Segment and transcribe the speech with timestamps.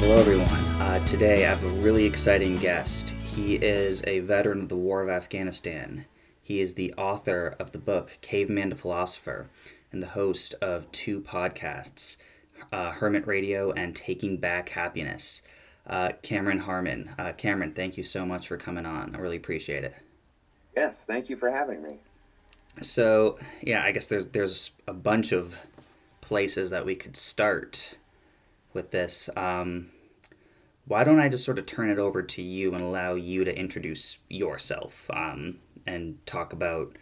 [0.00, 0.48] Hello, everyone.
[0.80, 3.10] Uh, today I have a really exciting guest.
[3.10, 6.06] He is a veteran of the War of Afghanistan.
[6.42, 9.50] He is the author of the book Caveman to Philosopher
[9.92, 12.16] and the host of two podcasts,
[12.72, 15.42] uh, Hermit Radio and Taking Back Happiness.
[15.86, 17.10] Uh, Cameron Harmon.
[17.18, 19.14] Uh, Cameron, thank you so much for coming on.
[19.14, 19.96] I really appreciate it.
[20.74, 21.98] Yes, thank you for having me.
[22.80, 25.58] So, yeah, I guess there's there's a bunch of
[26.22, 27.96] places that we could start
[28.72, 29.28] with this.
[29.36, 29.90] Um,
[30.86, 33.56] why don't I just sort of turn it over to you and allow you to
[33.56, 36.96] introduce yourself um, and talk about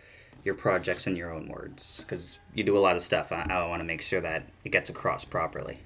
[0.44, 1.98] your projects in your own words?
[2.00, 3.32] Because you do a lot of stuff.
[3.32, 5.80] I, I want to make sure that it gets across properly.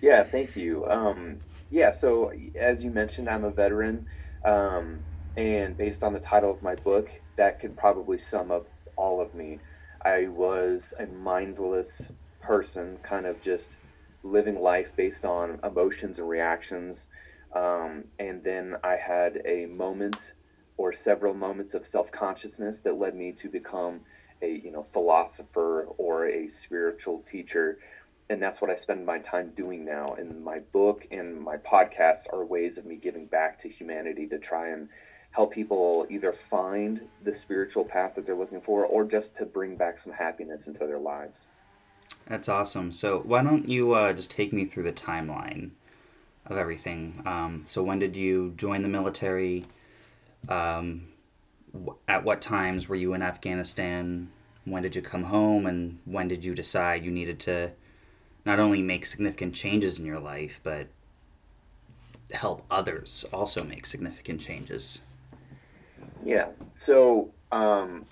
[0.00, 0.86] Yeah, thank you.
[0.88, 4.06] Um, yeah, so as you mentioned, I'm a veteran.
[4.44, 5.00] Um,
[5.36, 8.66] and based on the title of my book, that could probably sum up
[8.96, 9.58] all of me.
[10.02, 13.76] I was a mindless person, kind of just
[14.22, 17.08] living life based on emotions and reactions.
[17.54, 20.34] Um, and then I had a moment
[20.76, 24.00] or several moments of self consciousness that led me to become
[24.42, 27.78] a you know philosopher or a spiritual teacher
[28.30, 30.14] and that's what I spend my time doing now.
[30.16, 34.38] And my book and my podcasts are ways of me giving back to humanity to
[34.38, 34.88] try and
[35.32, 39.74] help people either find the spiritual path that they're looking for or just to bring
[39.74, 41.48] back some happiness into their lives.
[42.30, 42.92] That's awesome.
[42.92, 45.70] So, why don't you uh, just take me through the timeline
[46.46, 47.24] of everything?
[47.26, 49.64] Um, so, when did you join the military?
[50.48, 51.08] Um,
[52.06, 54.30] at what times were you in Afghanistan?
[54.64, 55.66] When did you come home?
[55.66, 57.72] And when did you decide you needed to
[58.46, 60.86] not only make significant changes in your life, but
[62.30, 65.04] help others also make significant changes?
[66.24, 66.50] Yeah.
[66.76, 68.06] So, um,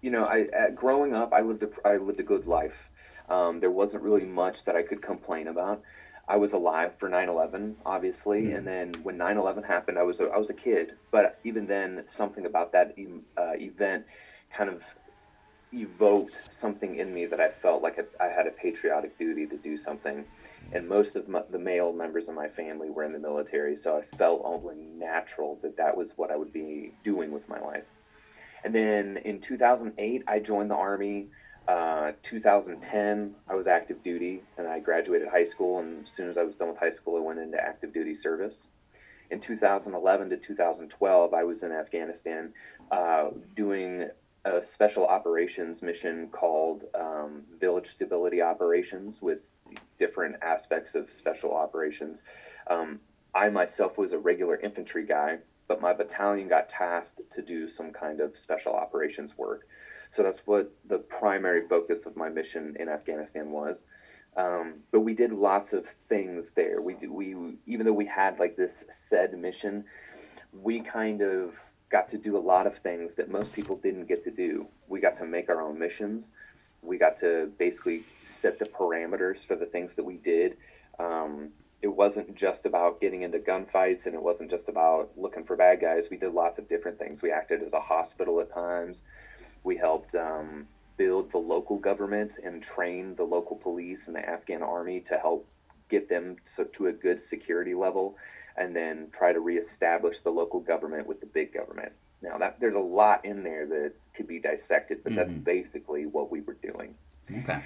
[0.00, 2.88] you know, I growing up, I lived a, I lived a good life.
[3.28, 5.82] Um, there wasn't really much that I could complain about.
[6.26, 8.56] I was alive for 9/11, obviously, mm-hmm.
[8.56, 10.94] and then when 9/11 happened, I was a, I was a kid.
[11.10, 12.94] But even then, something about that
[13.36, 14.06] uh, event
[14.50, 14.94] kind of
[15.72, 19.76] evoked something in me that I felt like I had a patriotic duty to do
[19.76, 20.24] something.
[20.72, 23.96] And most of my, the male members of my family were in the military, so
[23.98, 27.84] I felt only natural that that was what I would be doing with my life.
[28.64, 31.26] And then in 2008, I joined the Army.
[31.66, 35.78] Uh, 2010, I was active duty and I graduated high school.
[35.78, 38.14] And as soon as I was done with high school, I went into active duty
[38.14, 38.66] service.
[39.30, 42.52] In 2011 to 2012, I was in Afghanistan
[42.90, 44.08] uh, doing
[44.44, 49.46] a special operations mission called um, Village Stability Operations with
[49.98, 52.24] different aspects of special operations.
[52.68, 53.00] Um,
[53.34, 57.90] I myself was a regular infantry guy, but my battalion got tasked to do some
[57.90, 59.66] kind of special operations work.
[60.14, 63.86] So that's what the primary focus of my mission in Afghanistan was.
[64.36, 66.80] Um, but we did lots of things there.
[66.80, 69.86] We we even though we had like this said mission,
[70.52, 71.58] we kind of
[71.88, 74.68] got to do a lot of things that most people didn't get to do.
[74.86, 76.30] We got to make our own missions.
[76.80, 80.58] We got to basically set the parameters for the things that we did.
[81.00, 81.50] Um,
[81.82, 85.80] it wasn't just about getting into gunfights and it wasn't just about looking for bad
[85.80, 86.06] guys.
[86.08, 87.20] We did lots of different things.
[87.20, 89.02] We acted as a hospital at times.
[89.64, 94.62] We helped um, build the local government and train the local police and the Afghan
[94.62, 95.48] army to help
[95.88, 98.16] get them to, to a good security level
[98.56, 101.92] and then try to reestablish the local government with the big government.
[102.22, 105.18] Now that there's a lot in there that could be dissected, but mm-hmm.
[105.18, 106.94] that's basically what we were doing.
[107.30, 107.62] Okay.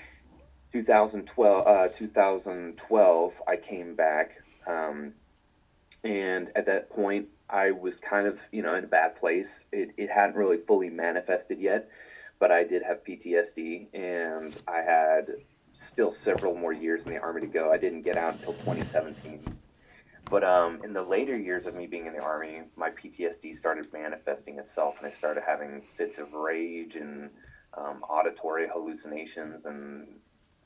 [0.73, 5.15] 2012, uh, 2012, I came back, um,
[6.05, 9.67] and at that point, I was kind of you know in a bad place.
[9.73, 11.89] It it hadn't really fully manifested yet,
[12.39, 15.31] but I did have PTSD, and I had
[15.73, 17.73] still several more years in the army to go.
[17.73, 19.59] I didn't get out until 2017.
[20.31, 23.91] But um, in the later years of me being in the army, my PTSD started
[23.93, 27.31] manifesting itself, and I started having fits of rage and
[27.77, 30.07] um, auditory hallucinations and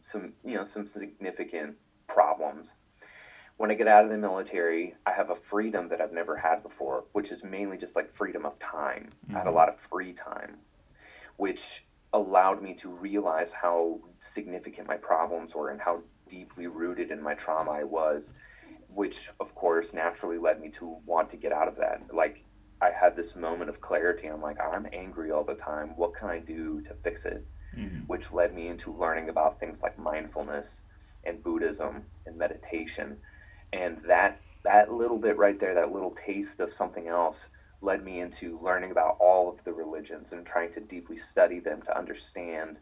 [0.01, 1.77] some, you know, some significant
[2.09, 2.75] problems.
[3.63, 6.65] When I get out of the military, I have a freedom that I've never had
[6.65, 9.11] before, which is mainly just like freedom of time.
[9.25, 9.37] Mm-hmm.
[9.37, 9.57] I had a mm-hmm.
[9.57, 10.57] lot of free time,
[11.37, 17.23] which allowed me to realize how significant my problems were and how deeply rooted in
[17.23, 18.35] my trauma I was
[18.95, 22.03] which of course naturally led me to want to get out of that.
[22.13, 22.45] Like
[22.81, 24.27] I had this moment of clarity.
[24.27, 25.97] I'm like, I'm angry all the time.
[25.97, 27.47] What can I do to fix it?
[27.77, 28.01] Mm-hmm.
[28.01, 30.83] Which led me into learning about things like mindfulness
[31.25, 33.19] and Buddhism and meditation.
[33.73, 37.49] And that that little bit right there, that little taste of something else
[37.81, 41.83] led me into learning about all of the religions and trying to deeply study them
[41.83, 42.79] to understand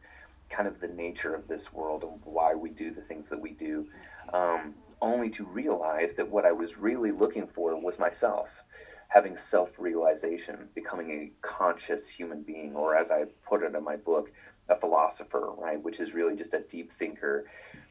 [0.51, 3.51] kind of the nature of this world and why we do the things that we
[3.53, 3.87] do.
[4.33, 8.65] Um, only to realize that what I was really looking for was myself,
[9.09, 13.97] having self realization, becoming a conscious human being, or as I put it in my
[13.97, 14.31] book,
[14.69, 15.83] a philosopher, right?
[15.83, 17.47] Which is really just a deep thinker.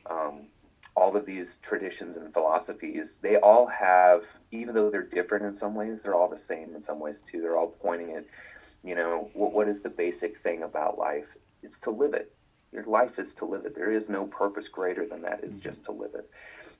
[0.08, 0.48] Um,
[1.00, 5.74] all of these traditions and philosophies, they all have, even though they're different in some
[5.74, 7.40] ways, they're all the same in some ways too.
[7.42, 8.26] They're all pointing at,
[8.84, 11.38] you know, what, what is the basic thing about life?
[11.64, 12.34] It's to live it.
[12.74, 13.76] Your life is to live it.
[13.76, 16.30] There is no purpose greater than that, is just to live it.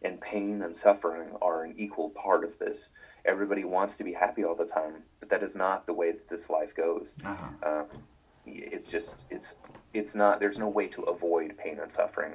[0.02, 2.92] And pain and suffering are an equal part of this.
[3.24, 6.28] Everybody wants to be happy all the time, but that is not the way that
[6.30, 7.16] this life goes.
[7.24, 7.70] Uh-huh.
[7.70, 7.86] Um,
[8.46, 9.56] it's just, it's,
[9.94, 12.34] it's not, there's no way to avoid pain and suffering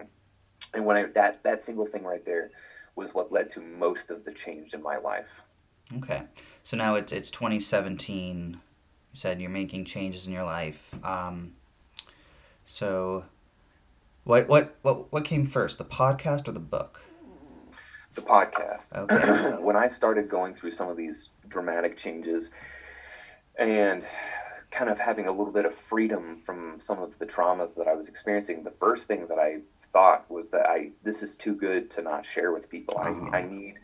[0.75, 2.51] and when I that that single thing right there
[2.97, 5.43] was what led to most of the change in my life.
[5.97, 6.23] Okay,
[6.63, 8.53] so now it's it's 2017.
[8.53, 8.59] You
[9.13, 10.95] said you're making changes in your life.
[11.05, 11.55] Um,
[12.65, 13.25] so,
[14.25, 17.05] what what what what came first, the podcast or the book?
[18.15, 18.95] The podcast.
[18.95, 19.57] Okay.
[19.63, 22.51] when I started going through some of these dramatic changes,
[23.59, 24.07] and
[24.75, 27.95] kind of having a little bit of freedom from some of the traumas that I
[27.95, 31.91] was experiencing, the first thing that I thought was that I this is too good
[31.93, 32.99] to not share with people.
[32.99, 33.31] Uh-huh.
[33.33, 33.77] I, I need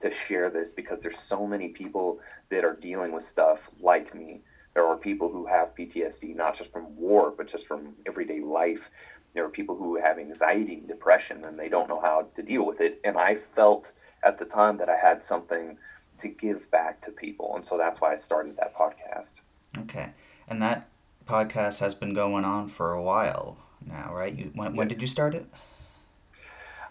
[0.00, 4.40] to share this because there's so many people that are dealing with stuff like me.
[4.74, 8.90] There are people who have PTSD not just from war, but just from everyday life.
[9.34, 12.64] There are people who have anxiety and depression and they don't know how to deal
[12.64, 13.00] with it.
[13.04, 13.92] And I felt
[14.22, 15.76] at the time that I had something
[16.18, 17.54] to give back to people.
[17.56, 19.40] And so that's why I started that podcast.
[19.76, 20.10] Okay.
[20.48, 20.88] And that
[21.26, 24.34] podcast has been going on for a while now, right?
[24.34, 25.46] You when, when did you start it?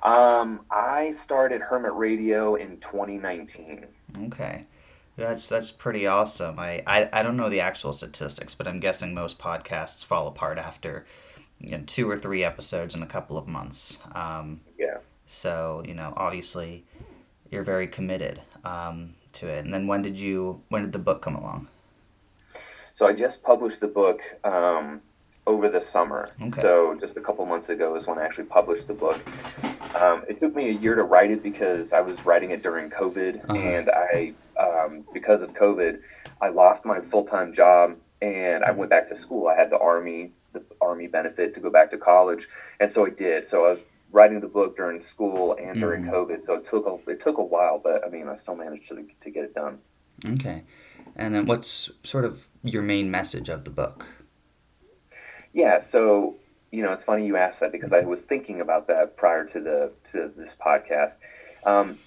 [0.03, 3.87] Um, I started Hermit Radio in 2019.
[4.25, 4.65] Okay.
[5.17, 6.59] That's that's pretty awesome.
[6.59, 10.59] I, I, I don't know the actual statistics, but I'm guessing most podcasts fall apart
[10.59, 11.05] after
[11.59, 13.97] you know, two or three episodes in a couple of months.
[14.13, 14.99] Um, yeah.
[15.25, 16.85] So you know, obviously,
[17.49, 19.65] you're very committed um, to it.
[19.65, 21.67] And then when did you when did the book come along?
[22.97, 25.01] So I just published the book um,
[25.45, 26.31] over the summer.
[26.41, 26.49] Okay.
[26.49, 29.23] So just a couple months ago is when I actually published the book.
[30.01, 32.89] Um, it took me a year to write it because I was writing it during
[32.89, 33.53] COVID, uh-huh.
[33.53, 35.99] and I um, because of COVID,
[36.41, 39.47] I lost my full time job and I went back to school.
[39.47, 42.47] I had the army the army benefit to go back to college,
[42.79, 43.45] and so I did.
[43.45, 46.15] So I was writing the book during school and during mm-hmm.
[46.15, 46.43] COVID.
[46.43, 49.05] So it took a, it took a while, but I mean I still managed to
[49.21, 49.77] to get it done.
[50.25, 50.63] Okay,
[51.17, 54.07] and then what's sort of your main message of the book?
[55.53, 56.35] Yeah, so
[56.71, 59.59] you know, it's funny you asked that because I was thinking about that prior to
[59.59, 61.19] the to this podcast.
[61.65, 61.99] Um,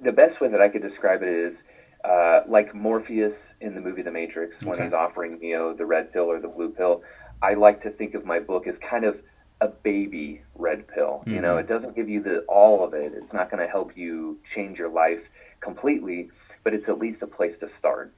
[0.00, 1.64] the best way that I could describe it is
[2.04, 4.82] uh, like Morpheus in the movie The Matrix when okay.
[4.82, 7.02] he's offering Neo the red pill or the blue pill.
[7.40, 9.22] I like to think of my book as kind of
[9.60, 11.20] a baby red pill.
[11.20, 11.34] Mm-hmm.
[11.34, 13.12] You know, it doesn't give you the all of it.
[13.14, 15.30] It's not going to help you change your life
[15.60, 16.30] completely,
[16.62, 18.12] but it's at least a place to start.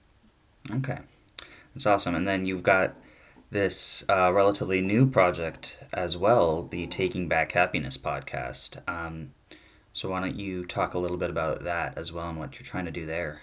[0.72, 0.98] Okay.
[1.74, 2.14] That's awesome.
[2.14, 2.96] And then you've got
[3.50, 8.82] this uh, relatively new project as well, the Taking Back Happiness podcast.
[8.88, 9.32] Um,
[9.92, 12.66] so why don't you talk a little bit about that as well and what you're
[12.66, 13.40] trying to do there?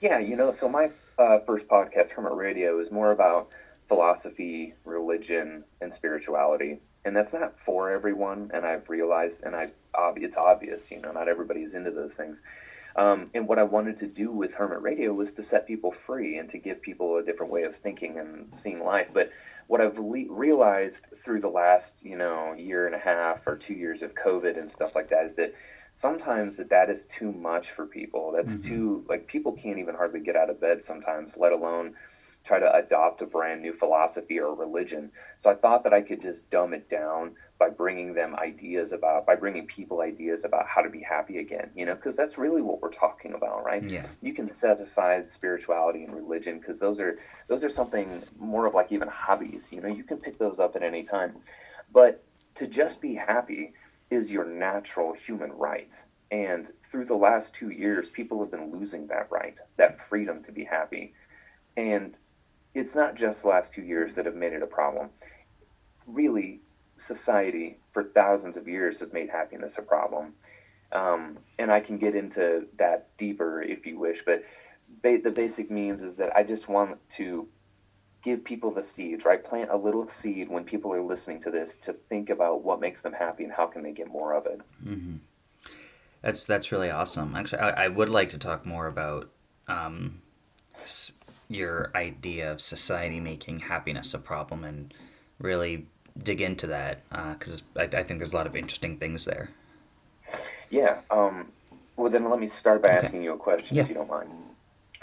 [0.00, 3.48] Yeah, you know, so my uh, first podcast, Hermit Radio, is more about
[3.86, 6.80] philosophy, religion, and spirituality.
[7.04, 9.70] And that's not for everyone, and I've realized, and I,
[10.16, 12.40] it's obvious, you know, not everybody's into those things.
[13.00, 16.36] Um, and what I wanted to do with Hermit Radio was to set people free
[16.36, 19.10] and to give people a different way of thinking and seeing life.
[19.14, 19.32] But
[19.68, 23.72] what I've le- realized through the last, you know, year and a half or two
[23.72, 25.54] years of COVID and stuff like that is that
[25.94, 28.32] sometimes that that is too much for people.
[28.36, 28.68] That's mm-hmm.
[28.68, 31.94] too like people can't even hardly get out of bed sometimes, let alone
[32.44, 35.12] try to adopt a brand new philosophy or religion.
[35.38, 39.26] So I thought that I could just dumb it down by bringing them ideas about
[39.26, 42.62] by bringing people ideas about how to be happy again you know because that's really
[42.62, 43.84] what we're talking about right?
[43.84, 44.06] Yeah.
[44.22, 47.18] You can set aside spirituality and religion because those are
[47.48, 50.74] those are something more of like even hobbies you know you can pick those up
[50.74, 51.36] at any time.
[51.92, 52.24] But
[52.56, 53.74] to just be happy
[54.08, 56.02] is your natural human right.
[56.32, 60.52] And through the last two years people have been losing that right that freedom to
[60.52, 61.12] be happy.
[61.76, 62.16] And
[62.74, 65.10] it's not just the last two years that have made it a problem
[66.06, 66.60] really
[66.96, 70.34] society for thousands of years has made happiness a problem.
[70.92, 74.44] Um, and I can get into that deeper if you wish, but
[75.02, 77.48] ba- the basic means is that I just want to
[78.22, 79.42] give people the seeds, right?
[79.42, 83.02] Plant a little seed when people are listening to this to think about what makes
[83.02, 84.60] them happy and how can they get more of it.
[84.84, 85.16] Mm-hmm.
[86.22, 87.34] That's that's really awesome.
[87.34, 89.30] Actually, I, I would like to talk more about
[89.68, 90.20] um,
[91.50, 94.94] your idea of society making happiness a problem and
[95.38, 95.86] really
[96.22, 97.02] dig into that
[97.38, 99.50] because uh, I, I, think there's a lot of interesting things there.
[100.70, 101.00] Yeah.
[101.10, 101.48] Um,
[101.96, 102.98] well, then let me start by Okay.
[102.98, 103.82] asking you a question, Yeah.
[103.82, 104.30] if you don't mind.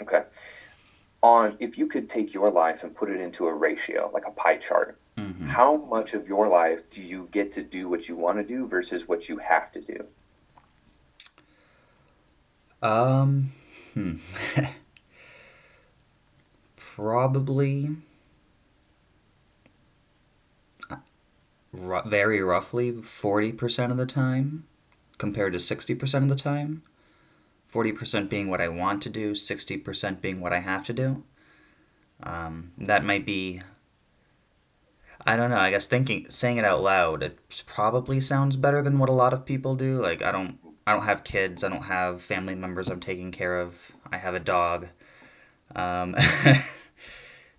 [0.00, 0.22] Okay.
[1.22, 4.30] On if you could take your life and put it into a ratio, like a
[4.30, 8.14] pie chart, hmm how much of your life do you get to do what you
[8.14, 10.04] want to do versus what you have to do?
[12.80, 13.50] Um,
[13.94, 14.16] hmm.
[16.98, 17.96] Probably
[21.72, 24.64] ru- very roughly 40% of the time
[25.18, 26.82] compared to 60% of the time.
[27.72, 31.24] 40% being what I want to do, 60% being what I have to do.
[32.22, 33.62] Um, that might be
[35.26, 35.58] I don't know.
[35.58, 39.32] I guess thinking saying it out loud, it probably sounds better than what a lot
[39.32, 40.00] of people do.
[40.00, 41.64] Like I don't I don't have kids.
[41.64, 43.92] I don't have family members I'm taking care of.
[44.10, 44.88] I have a dog.
[45.74, 46.14] Um,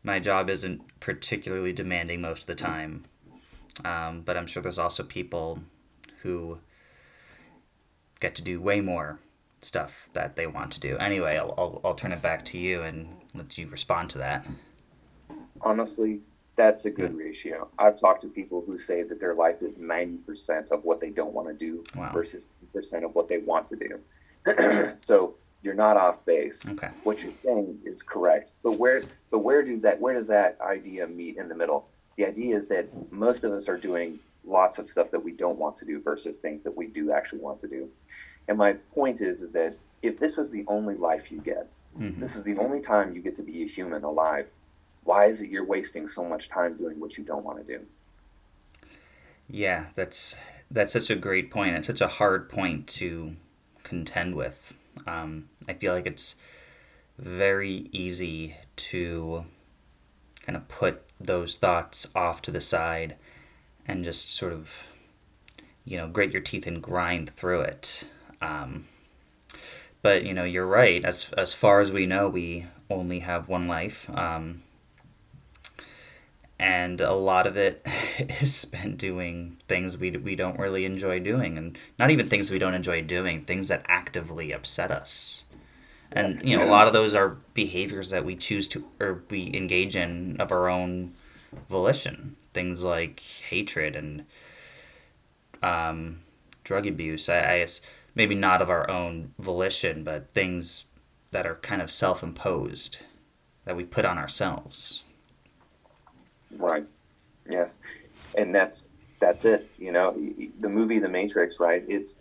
[0.03, 3.05] my job isn't particularly demanding most of the time.
[3.85, 5.59] Um, but I'm sure there's also people
[6.21, 6.59] who
[8.19, 9.19] get to do way more
[9.61, 10.97] stuff that they want to do.
[10.97, 14.45] Anyway, I'll, I'll, I'll turn it back to you and let you respond to that.
[15.61, 16.21] Honestly,
[16.55, 17.69] that's a good ratio.
[17.77, 21.33] I've talked to people who say that their life is 90% of what they don't
[21.33, 22.11] want to do Wow.
[22.13, 24.93] versus 10% of what they want to do.
[24.97, 26.67] so you're not off base.
[26.67, 26.89] Okay.
[27.03, 28.51] What you're saying is correct.
[28.63, 31.89] But where but where do that where does that idea meet in the middle?
[32.17, 35.57] The idea is that most of us are doing lots of stuff that we don't
[35.57, 37.89] want to do versus things that we do actually want to do.
[38.47, 42.19] And my point is is that if this is the only life you get, hmm
[42.19, 44.47] this is the only time you get to be a human alive,
[45.03, 47.85] why is it you're wasting so much time doing what you don't want to do?
[49.49, 50.37] Yeah, that's
[50.69, 51.75] that's such a great point.
[51.75, 53.35] It's such a hard point to
[53.83, 54.73] contend with.
[55.07, 56.35] Um, I feel like it's
[57.17, 59.45] very easy to
[60.45, 63.15] kind of put those thoughts off to the side
[63.85, 64.87] and just sort of,
[65.83, 68.07] you know, grate your teeth and grind through it.
[68.41, 68.85] Um,
[70.01, 71.03] but you know, you're right.
[71.03, 74.09] As as far as we know, we only have one life.
[74.15, 74.61] Um,
[76.59, 77.85] and a lot of it
[78.19, 82.59] is spent doing things we, we don't really enjoy doing and not even things we
[82.59, 85.45] don't enjoy doing things that actively upset us.
[86.11, 86.43] And Yes.
[86.43, 89.95] you know a lot of those are behaviors that we choose to or we engage
[89.95, 91.13] in of our own
[91.69, 92.35] volition.
[92.53, 94.25] Things like hatred and
[95.61, 96.21] um,
[96.63, 97.29] drug abuse.
[97.29, 97.81] I, I guess
[98.15, 100.87] maybe not of our own volition but things
[101.31, 102.99] that are kind of self-imposed
[103.65, 105.03] that we put on ourselves
[106.57, 106.85] Right.
[107.49, 107.79] Yes.
[108.37, 108.89] And that's
[109.19, 109.69] that's it.
[109.77, 110.15] You know,
[110.59, 111.83] the movie The Matrix, right?
[111.87, 112.19] It's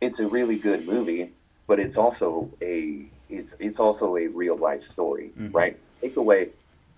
[0.00, 1.32] it's a really good movie,
[1.66, 5.54] but it's also a it's it's also a real life story, Mhm.
[5.54, 5.76] right?
[6.00, 6.50] Take away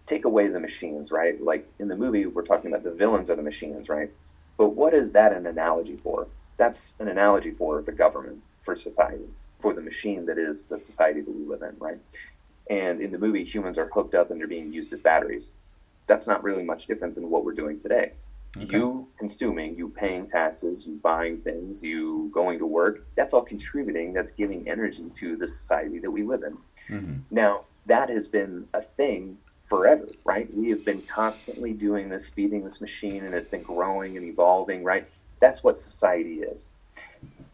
[0.07, 1.41] take away the machines, right?
[1.41, 4.11] Like in the movie, we're talking about the villains of the machines, right?
[4.59, 6.27] But what is that an analogy for?
[6.57, 9.25] That's an analogy for the government, for society,
[9.61, 11.99] for the machine that is the society that we live in, right?
[12.69, 15.53] And in the movie, humans are hooked up and they're being used as batteries
[16.11, 18.13] that's not really much different than what we're doing today.
[18.57, 18.77] Okay.
[18.77, 24.13] You consuming, you paying taxes, you buying things, you going to work, that's all contributing,
[24.13, 26.59] that's giving energy to the society that we live in.
[26.89, 29.39] hmm Now, that has been a thing
[29.69, 30.53] forever, right?
[30.53, 34.83] We have been constantly doing this, feeding this machine, and it's been growing and evolving,
[34.83, 35.07] right?
[35.39, 36.71] That's what society is.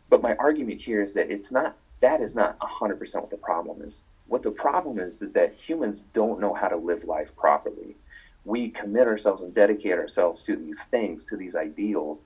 [0.08, 3.82] But my argument here is that it's not, that is not 100% what the problem
[3.82, 4.04] is.
[4.28, 7.96] What the problem is, is that humans don't know how to live life properly.
[8.46, 12.24] We commit ourselves and dedicate ourselves to these things, to these ideals,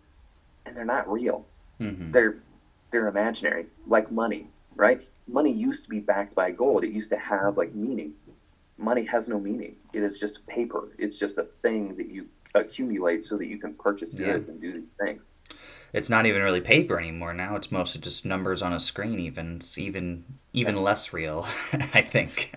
[0.67, 1.47] and they're not real
[1.79, 2.39] hmm they're
[2.93, 7.19] they're imaginary like money right money used to be backed by gold it used to
[7.19, 8.13] have like meaning
[8.79, 13.25] money has no meaning it is just paper it's just a thing that you accumulate
[13.25, 14.33] so that you can purchase Yeah.
[14.35, 15.29] goods and do these things
[15.93, 17.57] It's not even really paper anymore now.
[17.57, 19.19] It's mostly just numbers on a screen.
[19.19, 21.47] Even it's even even less real,
[21.95, 22.53] I think.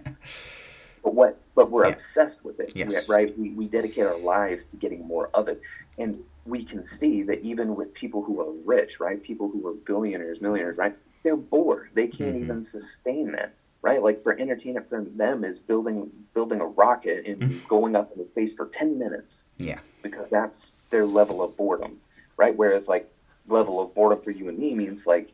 [1.04, 1.94] but what but we're Yeah.
[1.94, 3.10] obsessed with it Yes.
[3.10, 5.62] right we, we dedicate our lives to getting more of it
[5.98, 9.74] and we can see that even with people who are rich right people who are
[9.74, 12.42] billionaires millionaires right they're bored they can't Mhm.
[12.42, 17.42] even sustain that right like for entertainment for them is building building a rocket and
[17.42, 17.68] Mhm.
[17.68, 19.80] going up into space for 10 minutes Yeah.
[20.02, 22.00] because that's their level of boredom
[22.38, 23.10] right whereas like
[23.48, 25.32] level of boredom for you and me means like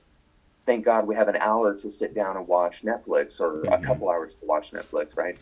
[0.65, 3.83] thank god we have an hour to sit down and watch netflix or a Mhm.
[3.83, 5.37] couple hours to watch netflix right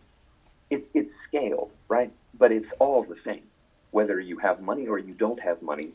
[0.70, 2.12] it's it's scaled right?
[2.38, 3.44] But it's all the same.
[3.92, 5.92] Whether you have money or you don't have money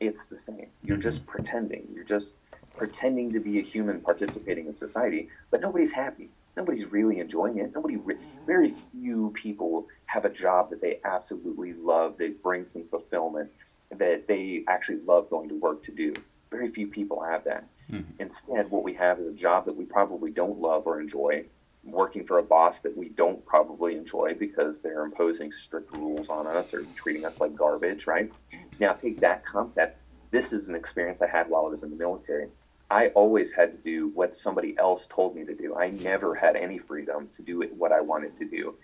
[0.00, 0.66] it's the same.
[0.82, 1.02] You're Mhm.
[1.02, 1.86] just pretending.
[1.94, 2.34] You're just
[2.76, 6.30] pretending to be a human participating in society but nobody's happy.
[6.56, 7.74] Nobody's really enjoying it.
[7.74, 12.84] Nobody re- very few people have a job that they absolutely love that brings them
[12.90, 13.50] fulfillment
[13.90, 16.14] that they actually love going to work to do.
[16.50, 17.64] Very few people have that.
[17.90, 18.10] Mm-hmm.
[18.20, 21.44] Instead, what we have is a job that we probably don't love or enjoy,
[21.84, 26.46] working for a boss that we don't probably enjoy because they're imposing strict rules on
[26.46, 28.32] us or treating us like garbage, right?
[28.78, 29.98] Now, take that concept.
[30.30, 32.48] This is an experience I had while I was in the military.
[32.90, 35.76] I always had to do what somebody else told me to do.
[35.76, 38.74] I never had any freedom to do what I wanted to do.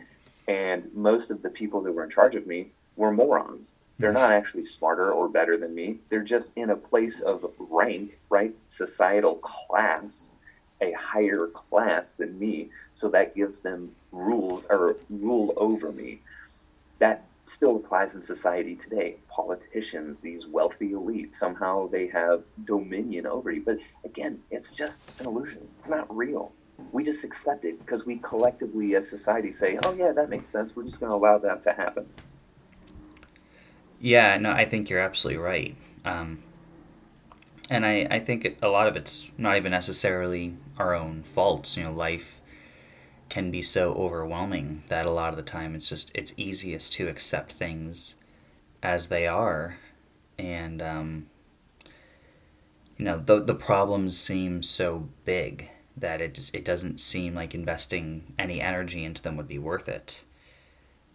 [0.48, 3.74] And most of the people that were in charge of me were morons.
[3.98, 5.98] They're not actually smarter or better than me.
[6.08, 8.54] They're just in a place of rank, right?
[8.68, 10.30] Societal class
[10.80, 16.20] a higher class than me, so that gives them rules or rule over me.
[16.98, 19.16] That still applies in society today.
[19.28, 23.62] Politicians, these wealthy elites, somehow they have dominion over you.
[23.64, 25.66] But again, it's just an illusion.
[25.78, 26.52] It's not real.
[26.92, 30.76] We just accept it because we collectively, as society, say, "Oh yeah, that makes sense.
[30.76, 32.06] We're just going to allow that to happen."
[34.00, 35.76] Yeah, no, I think you're absolutely right.
[36.04, 36.38] Um,
[37.68, 41.76] and I, I think a lot of it's not even necessarily our own faults.
[41.76, 42.40] You know, life
[43.28, 47.08] can be so overwhelming that a lot of the time it's just it's easiest to
[47.08, 48.14] accept things
[48.82, 49.78] as they are,
[50.38, 51.26] and um,
[52.96, 57.54] you know the the problems seem so big that it just it doesn't seem like
[57.54, 60.24] investing any energy into them would be worth it.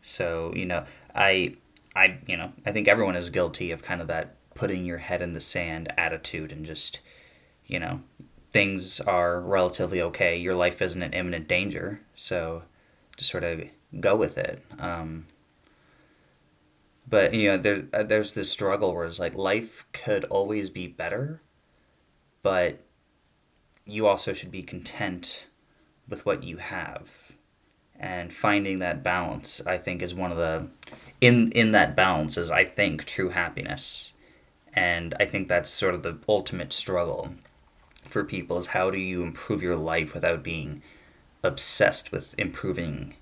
[0.02, 1.56] So you know, I
[1.96, 5.22] I you know I think everyone is guilty of kind of that putting your head
[5.22, 7.00] in the sand attitude and just
[7.66, 8.02] you know
[8.54, 10.38] things are relatively okay.
[10.38, 12.64] Your life isn't in imminent danger, so
[13.18, 13.64] just sort of
[14.00, 14.64] go with it.
[14.80, 15.26] Um,
[17.08, 20.88] but you know, there uh, there's this struggle where it's like life could always be
[20.88, 21.42] better,
[22.44, 22.80] but
[23.86, 25.48] you also should be content
[26.08, 27.34] with what you have.
[28.00, 30.68] And finding that balance, I think, is one of the
[31.20, 34.14] in in that balance is I think true happiness,
[34.74, 37.34] and I think that's sort of the ultimate struggle
[38.14, 40.82] for people is how do you improve your life without being
[41.44, 43.16] obsessed with improving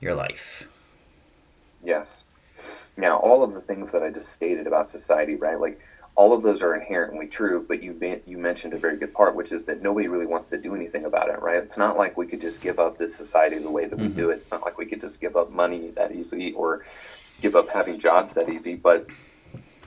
[0.00, 0.68] your life.
[1.84, 2.24] Yes.
[2.96, 5.60] Now, all of the things that I just stated about society, right?
[5.60, 5.80] Like
[6.16, 9.52] all of those are inherently true, but you you mentioned a very good part, which
[9.52, 11.62] is that nobody really wants to do anything about it, right?
[11.62, 14.08] It's not like we could just give up this society the way that mm-hmm.
[14.08, 14.36] we do it.
[14.36, 16.84] It's not like we could just give up money that easily or
[17.40, 18.74] give up having jobs that easy.
[18.74, 19.06] But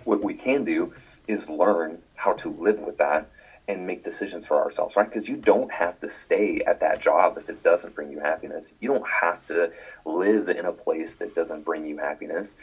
[0.05, 0.93] what we can do
[1.27, 3.29] is learn how to live with that
[3.71, 5.07] and make decisions for ourselves, right?
[5.07, 8.73] Because you don't have to stay at that job if it doesn't bring you happiness.
[8.79, 9.71] You don't have to
[10.05, 12.57] live in a place that doesn't bring you happiness.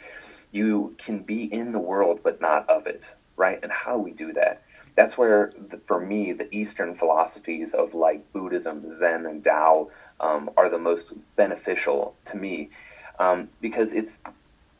[0.51, 3.59] You can be in the world, but not of it, right?
[3.63, 4.61] And how we do that?
[4.95, 10.49] That's where, the, for me, the Eastern philosophies of like Buddhism, Zen, and Tao um,
[10.57, 12.69] are the most beneficial to me
[13.17, 14.21] um, because it's,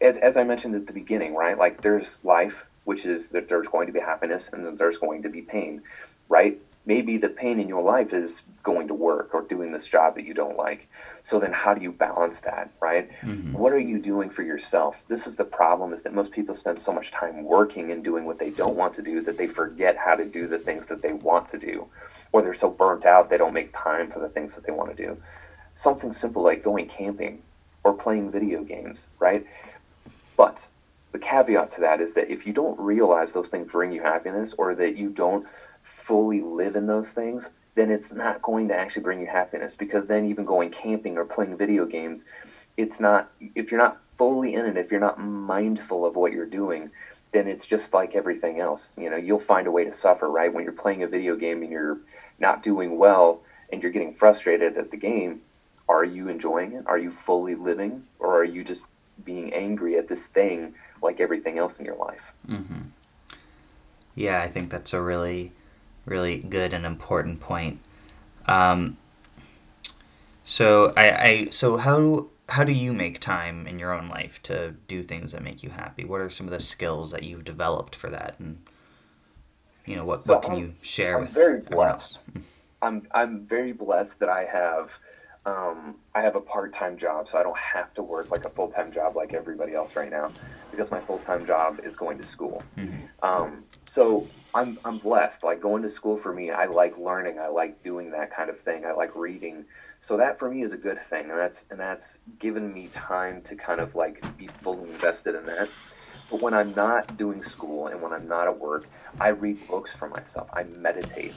[0.01, 1.57] as, as I mentioned at the beginning, right?
[1.57, 5.29] Like there's life, which is that there's going to be happiness and there's going to
[5.29, 5.81] be pain
[6.29, 6.57] right?
[6.85, 10.25] Maybe the pain in your life is going to work or doing this job that
[10.25, 10.87] you don't like.
[11.21, 13.11] So then how do you balance that, right?
[13.21, 13.53] Mm-hmm.
[13.53, 15.03] What are you doing for yourself?
[15.07, 18.25] This is the problem is that most people spend so much time working and doing
[18.25, 21.01] what they don't want to do that they forget how to do the things that
[21.01, 21.87] they want to do.
[22.31, 24.95] Or they're so burnt out they don't make time for the things that they want
[24.95, 25.17] to do.
[25.73, 27.41] Something simple like going camping
[27.83, 29.45] or playing video games, right?
[30.37, 30.67] But
[31.11, 34.53] the caveat to that is that if you don't realize those things bring you happiness
[34.53, 35.47] or that you don't
[35.83, 40.07] fully live in those things, then it's not going to actually bring you happiness because
[40.07, 42.25] then even going camping or playing video games,
[42.77, 46.45] it's not if you're not fully in it, if you're not mindful of what you're
[46.45, 46.91] doing,
[47.31, 48.97] then it's just like everything else.
[48.97, 50.53] You know, you'll find a way to suffer, right?
[50.53, 51.99] When you're playing a video game and you're
[52.39, 55.41] not doing well and you're getting frustrated at the game,
[55.87, 56.85] are you enjoying it?
[56.87, 58.87] Are you fully living or are you just
[59.23, 62.33] being angry at this thing like everything else in your life?
[62.47, 62.81] Mm-hmm.
[64.15, 65.53] Yeah, I think that's a really
[66.09, 67.79] really good and important point.
[68.47, 68.97] Um,
[70.43, 74.75] so I, I so how how do you make time in your own life to
[74.87, 76.03] do things that make you happy?
[76.03, 78.57] What are some of the skills that you've developed for that, and
[79.85, 82.19] you know what so what can I'm, you share I'm with very blessed.
[82.81, 84.99] I'm I'm very blessed that I have
[85.45, 88.49] um, I have a part time job, so I don't have to work like a
[88.49, 90.31] full time job like everybody else right now,
[90.71, 92.63] because my full time job is going to school.
[92.77, 93.25] Mm-hmm.
[93.25, 95.43] Um, so I'm I'm blessed.
[95.43, 97.39] Like going to school for me, I like learning.
[97.39, 98.85] I like doing that kind of thing.
[98.85, 99.65] I like reading.
[100.01, 103.41] So that for me is a good thing, and that's and that's given me time
[103.43, 105.69] to kind of like be fully invested in that.
[106.31, 108.87] But when I'm not doing school and when I'm not at work,
[109.19, 110.49] I read books for myself.
[110.53, 111.33] I meditate.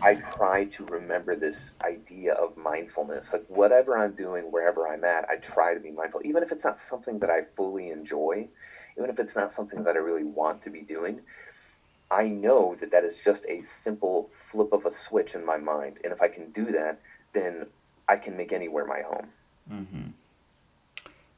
[0.00, 3.32] I try to remember this idea of mindfulness.
[3.32, 6.64] Like whatever I'm doing, wherever I'm at, I try to be mindful, even if it's
[6.64, 8.48] not something that I fully enjoy,
[8.98, 11.20] even if it's not something that I really want to be doing.
[12.12, 15.98] I know that that is just a simple flip of a switch in my mind.
[16.04, 17.00] And if I can do that,
[17.32, 17.66] then
[18.06, 19.28] I can make anywhere my home.
[19.70, 20.08] Mm-hmm.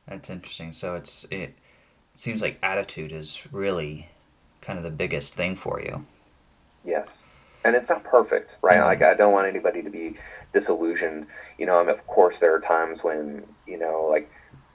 [0.08, 0.72] That's interesting.
[0.72, 1.54] So it's it
[2.16, 4.08] seems like attitude is really
[4.60, 6.06] kind of the biggest thing for you.
[6.84, 7.22] Yes.
[7.64, 8.78] And it's not perfect, right?
[8.78, 8.86] Mm-hmm.
[8.86, 10.16] Like I don't want anybody to be
[10.52, 11.28] disillusioned.
[11.56, 14.28] You know, I mean, of course there are times when, you know, like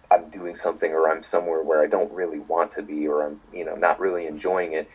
[0.10, 3.42] I'm doing something or I'm somewhere where I don't really want to be or I'm,
[3.54, 4.90] you know, not really enjoying it.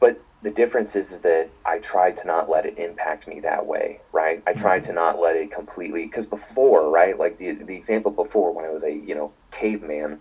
[0.00, 4.00] But the difference is, that I tried to not let it impact me that way,
[4.12, 4.42] right?
[4.46, 4.90] I tried mm-hmm.
[4.90, 7.18] to not let it completely because before, right?
[7.18, 10.20] Like the the example before when I was a you know caveman,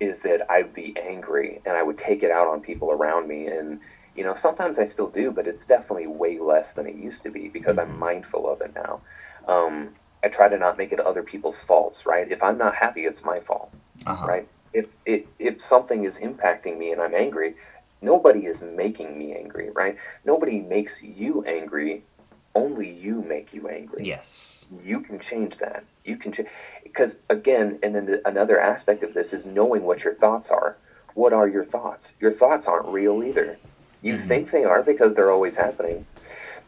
[0.00, 3.46] is that I'd be angry and I would take it out on people around me,
[3.46, 3.80] and
[4.16, 7.30] you know sometimes I still do, but it's definitely way less than it used to
[7.30, 7.92] be because mm-hmm.
[7.92, 9.00] I'm mindful of it now.
[9.46, 9.90] Um,
[10.24, 12.30] I try to not make it other people's faults, right?
[12.30, 13.72] If I'm not happy, it's my fault,
[14.06, 14.26] uh-huh.
[14.26, 14.48] right?
[14.72, 17.54] If, if if something is impacting me and I'm angry,
[18.02, 19.96] nobody is making me angry, right?
[20.24, 22.02] Nobody makes you angry.
[22.54, 24.04] Only you make you angry.
[24.04, 24.66] Yes.
[24.84, 25.84] You can change that.
[26.04, 26.48] You can change
[26.82, 30.76] because again, and then the, another aspect of this is knowing what your thoughts are.
[31.14, 32.14] What are your thoughts?
[32.20, 33.58] Your thoughts aren't real either.
[34.02, 34.26] You mm-hmm.
[34.28, 36.06] think they are because they're always happening.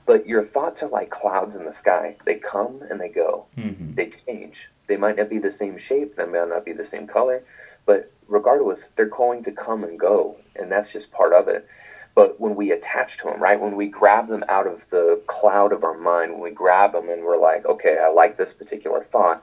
[0.07, 2.16] But your thoughts are like clouds in the sky.
[2.25, 3.47] They come and they go.
[3.57, 3.94] Mm-hmm.
[3.94, 4.70] They change.
[4.87, 6.16] They might not be the same shape.
[6.16, 7.42] They might not be the same color.
[7.87, 10.37] But regardless, they're going to come and go.
[10.57, 11.69] And that's just part of it.
[12.14, 15.73] But when we attach to them, right, when we grab them out of the cloud
[15.73, 19.03] of our mind, when we grab them and we're like, okay, I like this particular
[19.03, 19.43] thought,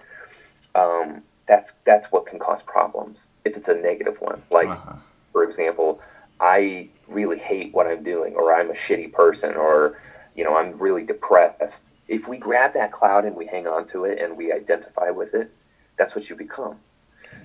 [0.74, 4.42] um, that's that's what can cause problems if it's a negative one.
[4.52, 4.96] Like, uh-huh.
[5.34, 6.00] for example,
[6.40, 10.00] I really hate what I'm doing, or I'm a shitty person, or
[10.34, 11.88] you know, I'm really depressed.
[12.08, 15.34] If we grab that cloud and we hang on to it and we identify with
[15.34, 15.52] it,
[15.98, 16.78] that's what you become.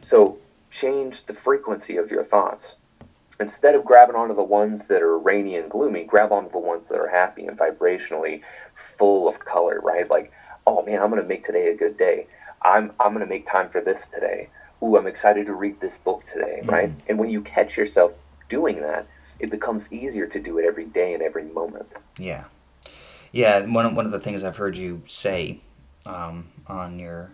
[0.02, 0.38] So
[0.70, 2.76] change the frequency of your thoughts.
[3.38, 6.88] Instead of grabbing onto the ones that are rainy and gloomy, grab onto the ones
[6.88, 8.42] that are happy and vibrationally
[8.75, 10.09] full of color, right?
[10.11, 10.33] Like,
[10.66, 12.27] oh man, I'm going to make today a good day.
[12.62, 14.49] I'm, I'm going to make time for this today.
[14.83, 16.70] Ooh, I'm excited to read this book today, mm-hmm.
[16.70, 16.90] right?
[17.09, 18.14] And when you catch yourself
[18.49, 19.07] doing that,
[19.38, 21.94] it becomes easier to do it every day and every moment.
[22.18, 22.44] Yeah.
[23.33, 25.61] Yeah, one one of the things I've heard you say
[26.07, 27.33] um, on your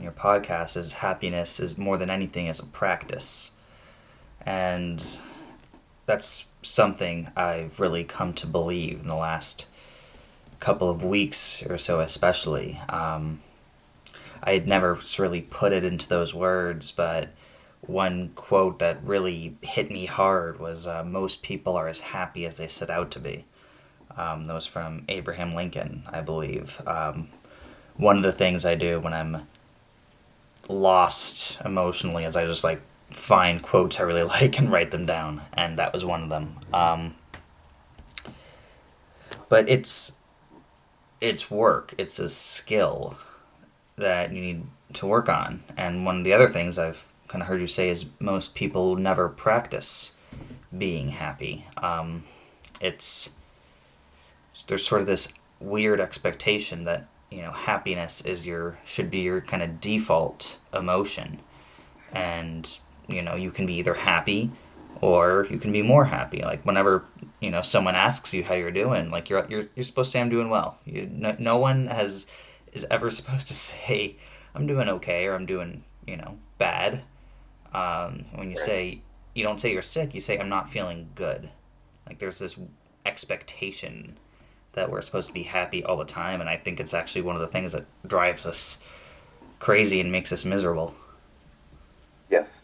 [0.00, 3.52] your podcast is happiness is more than anything is a practice,
[4.46, 5.18] and
[6.06, 9.66] that's something I've really come to believe in the last
[10.60, 12.80] couple of weeks or so, especially.
[12.88, 13.40] Um,
[14.42, 17.30] I had never really put it into those words, but
[17.82, 22.56] one quote that really hit me hard was uh, most people are as happy as
[22.56, 23.44] they set out to be
[24.16, 26.80] um, that was from Abraham Lincoln, I believe.
[26.86, 27.28] Um,
[27.96, 29.46] one of the things I do when I'm
[30.68, 32.80] lost emotionally is I just like
[33.10, 36.56] find quotes I really like and write them down, and that was one of them.
[36.72, 37.14] Um,
[39.48, 40.16] but it's
[41.20, 41.94] it's work.
[41.98, 43.16] It's a skill
[43.96, 45.60] that you need to work on.
[45.76, 48.96] And one of the other things I've kind of heard you say is most people
[48.96, 50.16] never practice
[50.76, 51.66] being happy.
[51.78, 52.24] Um,
[52.80, 53.30] it's
[54.68, 59.40] there's sort of this weird expectation that you know happiness is your should be your
[59.40, 61.38] kind of default emotion
[62.12, 64.50] and you know you can be either happy
[65.00, 66.42] or you can be more happy.
[66.42, 67.04] Like whenever
[67.40, 70.20] you know someone asks you how you're doing like you're you're, you're supposed to say
[70.20, 70.80] i'm doing well.
[70.84, 72.26] You, no, no one has
[72.72, 74.16] is ever supposed to say
[74.54, 77.02] i'm doing okay or i'm doing you know bad.
[77.72, 79.02] Um, when you say
[79.34, 81.50] you don't say you're sick you say i'm not feeling good.
[82.06, 82.58] Like there's this
[83.04, 84.16] expectation
[84.72, 87.34] that we're supposed to be happy all the time, and I think it's actually one
[87.34, 88.84] of the things that drives us
[89.58, 90.94] crazy and makes us miserable.
[92.30, 92.60] Yes.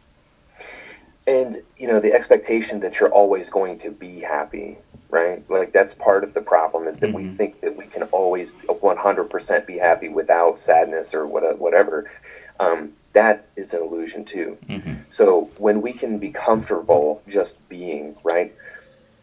[1.26, 5.48] And, you know, the expectation that you're always going to be happy, right?
[5.48, 7.16] Like, that's part of the problem is that mm-hmm.
[7.16, 12.10] we think that we can always 100% be happy without sadness or whatever.
[12.58, 14.58] Um, that is an illusion, too.
[14.68, 14.94] Mm-hmm.
[15.10, 18.52] So, when we can be comfortable just being, right?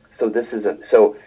[0.10, 1.18] So, this is a, so,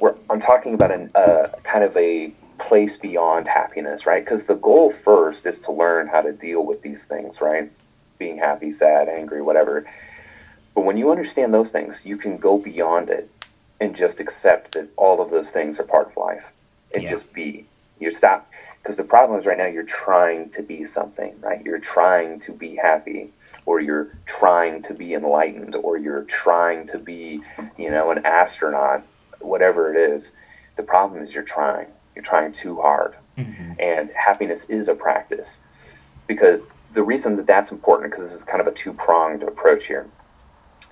[0.00, 4.24] we're, I'm talking about a uh, kind of a place beyond happiness, right?
[4.24, 7.70] Because the goal first is to learn how to deal with these things, right?
[8.18, 9.86] Being happy, sad, angry, whatever.
[10.74, 13.30] But when you understand those things, you can go beyond it
[13.80, 16.52] and just accept that all of those things are part of life
[16.94, 17.10] and yeah.
[17.10, 17.66] just be.
[17.98, 18.50] You stop
[18.82, 21.62] because the problem is right now you're trying to be something, right?
[21.62, 23.30] You're trying to be happy
[23.66, 27.42] or you're trying to be enlightened or you're trying to be,
[27.76, 29.02] you know, an astronaut
[29.40, 30.32] whatever it is.
[30.76, 31.88] The problem is you're trying.
[32.14, 33.14] You're trying too hard.
[33.36, 33.72] Mm-hmm.
[33.78, 35.64] And happiness is a practice
[36.26, 39.86] because the reason that that's important because this is kind of a two pronged approach
[39.86, 40.06] here.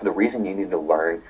[0.02, 1.22] The reason you need to learn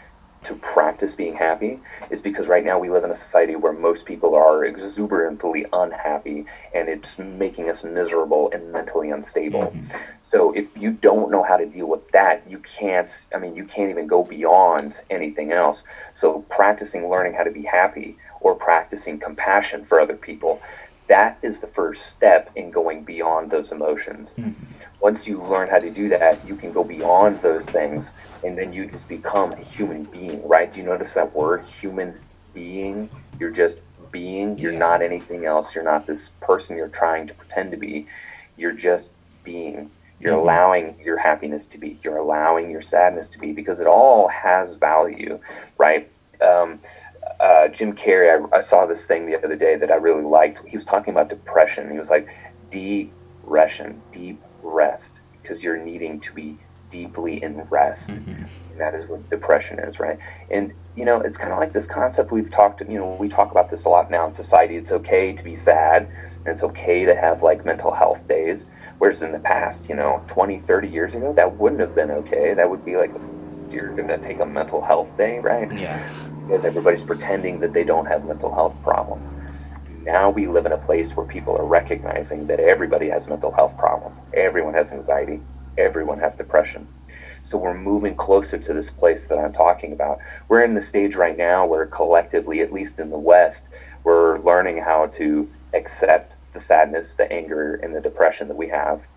[0.45, 4.07] to practice being happy is because right now we live in a society where most
[4.07, 9.67] people are exuberantly unhappy and it's making us miserable and mentally unstable.
[9.67, 9.97] Mm-hmm.
[10.23, 13.65] So if you don't know how to deal with that, you can't I mean you
[13.65, 15.85] can't even go beyond anything else.
[16.15, 20.63] So practicing learning how to be happy or practicing compassion for other people,
[21.09, 24.35] that is the first step in going beyond those emotions.
[24.35, 24.64] Mm-hmm
[25.01, 28.12] once you learn how to do that, you can go beyond those things
[28.44, 30.73] and then you just become a human being, right?
[30.73, 32.18] Do you notice that word, human
[32.53, 33.09] being?
[33.38, 34.59] You're just being.
[34.59, 34.79] You're yeah.
[34.79, 35.75] not anything else.
[35.75, 38.07] You're not this person you're trying to pretend to be.
[38.57, 39.90] You're just being.
[40.21, 40.40] You're mm-hmm.
[40.40, 41.99] allowing your happiness to be.
[42.03, 45.38] You're allowing your sadness to be because it all has value,
[45.77, 46.11] right?
[46.42, 46.81] Um,
[47.41, 50.67] uh, Jim Carrey, I, I saw this thing the other day that I really liked.
[50.67, 51.91] He was talking about depression.
[51.91, 52.29] He was like,
[52.71, 56.59] depression, deep rest because you're needing to be
[56.91, 58.11] deeply in rest.
[58.11, 58.45] Mm-hmm.
[58.73, 60.19] And that is what depression is, right?
[60.51, 62.81] And you know, it's kind of like this concept we've talked.
[62.81, 64.77] You know, we talk about this a lot now in society.
[64.77, 68.71] It's okay to be sad, and it's okay to have like mental health days.
[68.99, 72.53] Whereas in the past, you know, 20, 30 years ago, that wouldn't have been okay.
[72.53, 73.12] That would be like
[73.71, 75.73] you're going to take a mental health day, right?
[75.79, 76.05] Yeah.
[76.49, 79.35] Because everybody's pretending that they don't have mental health problems
[80.09, 83.77] now we live in a place where people are recognizing that everybody has mental health
[83.77, 84.23] problems.
[84.33, 85.43] Everyone has anxiety.
[85.77, 86.89] Everyone has depression.
[87.43, 90.19] So we're moving closer to this place that I'm talking about.
[90.49, 93.69] We're in the stage right now where collectively, at least in the West,
[94.03, 99.09] we're learning how to accept the sadness, the anger, and the depression that we have.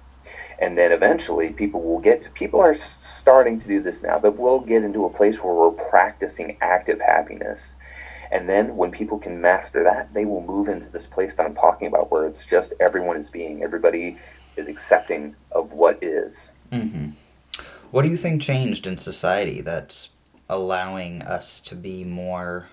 [0.62, 4.38] And then eventually people will get to, people are starting to do this now, but
[4.38, 7.76] we'll get into a place where we're practicing active happiness
[8.32, 11.54] and then when people can master that, they will move into this place that I'm
[11.54, 14.17] talking about where it's just everyone is being, everybody
[14.56, 16.54] is accepting of what is.
[16.71, 17.10] Mm-hmm.
[17.91, 20.10] What do you think changed in society that's
[20.50, 22.69] allowing us to be more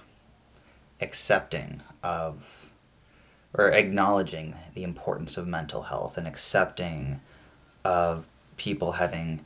[1.01, 2.71] accepting of
[3.53, 7.21] or acknowledging the importance of mental health and accepting
[7.85, 9.45] of people having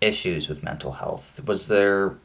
[0.00, 1.42] issues with mental health?
[1.44, 2.16] Was there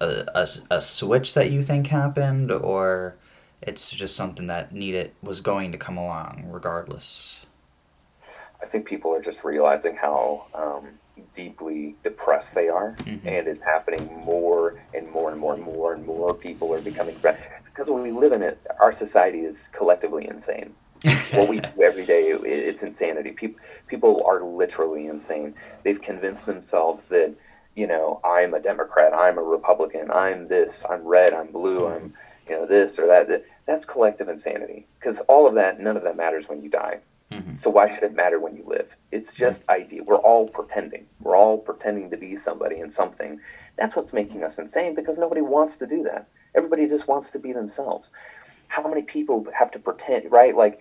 [0.00, 3.16] a, a, a switch that you think happened or
[3.62, 7.46] it's just something that needed was going to come along regardless
[8.62, 10.88] i think people are just realizing how um,
[11.32, 13.26] deeply depressed they are mm-hmm.
[13.26, 17.14] and it's happening more and more and more and more and more people are becoming
[17.14, 20.74] depressed because when we live in it our society is collectively insane
[21.32, 27.06] what we do every day it's insanity people people are literally insane they've convinced themselves
[27.06, 27.34] that
[27.74, 32.04] you know, I'm a Democrat, I'm a Republican, I'm this, I'm red, I'm blue, mm-hmm.
[32.06, 32.14] I'm,
[32.48, 33.44] you know, this or that.
[33.66, 37.00] That's collective insanity because all of that, none of that matters when you die.
[37.32, 37.56] Mm-hmm.
[37.56, 38.94] So why should it matter when you live?
[39.10, 39.40] It's mm-hmm.
[39.40, 39.82] just mm-hmm.
[39.82, 40.02] idea.
[40.04, 41.06] We're all pretending.
[41.20, 43.40] We're all pretending to be somebody and something.
[43.76, 46.28] That's what's making us insane because nobody wants to do that.
[46.54, 48.12] Everybody just wants to be themselves.
[48.74, 50.54] How many people have to pretend, right?
[50.56, 50.80] Like,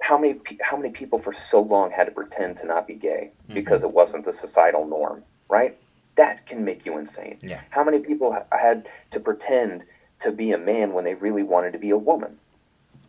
[0.00, 3.32] how many how many people for so long had to pretend to not be gay
[3.44, 3.54] mm-hmm.
[3.54, 5.76] because it wasn't the societal norm, right?
[6.20, 7.38] that can make you insane.
[7.40, 7.62] Yeah.
[7.70, 9.84] How many people had to pretend
[10.18, 12.36] to be a man when they really wanted to be a woman?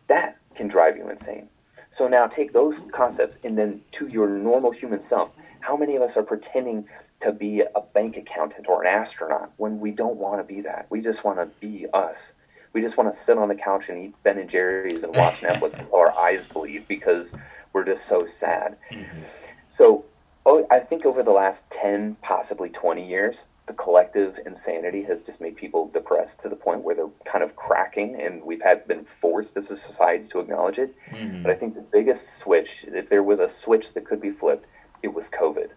[0.07, 1.49] That can drive you insane.
[1.89, 5.31] So now take those concepts and then to your normal human self.
[5.59, 6.87] How many of us are pretending
[7.19, 10.87] to be a bank accountant or an astronaut when we don't want to be that?
[10.89, 12.35] We just want to be us.
[12.73, 15.41] We just want to sit on the couch and eat Ben and Jerry's and watch
[15.41, 17.35] Netflix until our eyes bleed because
[17.73, 18.77] we're just so sad.
[18.91, 19.21] Mm-hmm.
[19.69, 20.05] So
[20.45, 25.39] oh, I think over the last 10, possibly 20 years, the collective insanity has just
[25.39, 29.05] made people depressed to the point where they're kind of cracking, and we've had been
[29.05, 30.95] forced as a society to acknowledge it.
[31.09, 31.43] Mm-hmm.
[31.43, 34.65] But I think the biggest switch, if there was a switch that could be flipped,
[35.03, 35.69] it was COVID.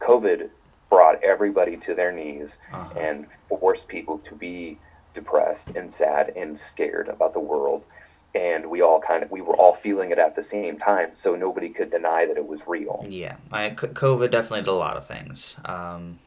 [0.00, 0.50] COVID
[0.88, 2.98] brought everybody to their knees uh-huh.
[2.98, 4.78] and forced people to be
[5.14, 7.86] depressed and sad and scared about the world.
[8.34, 11.34] And we all kind of we were all feeling it at the same time so
[11.34, 13.04] nobody could deny that it was real.
[13.08, 15.58] Yeah I, covid definitely did a lot of things.
[15.64, 16.18] Um,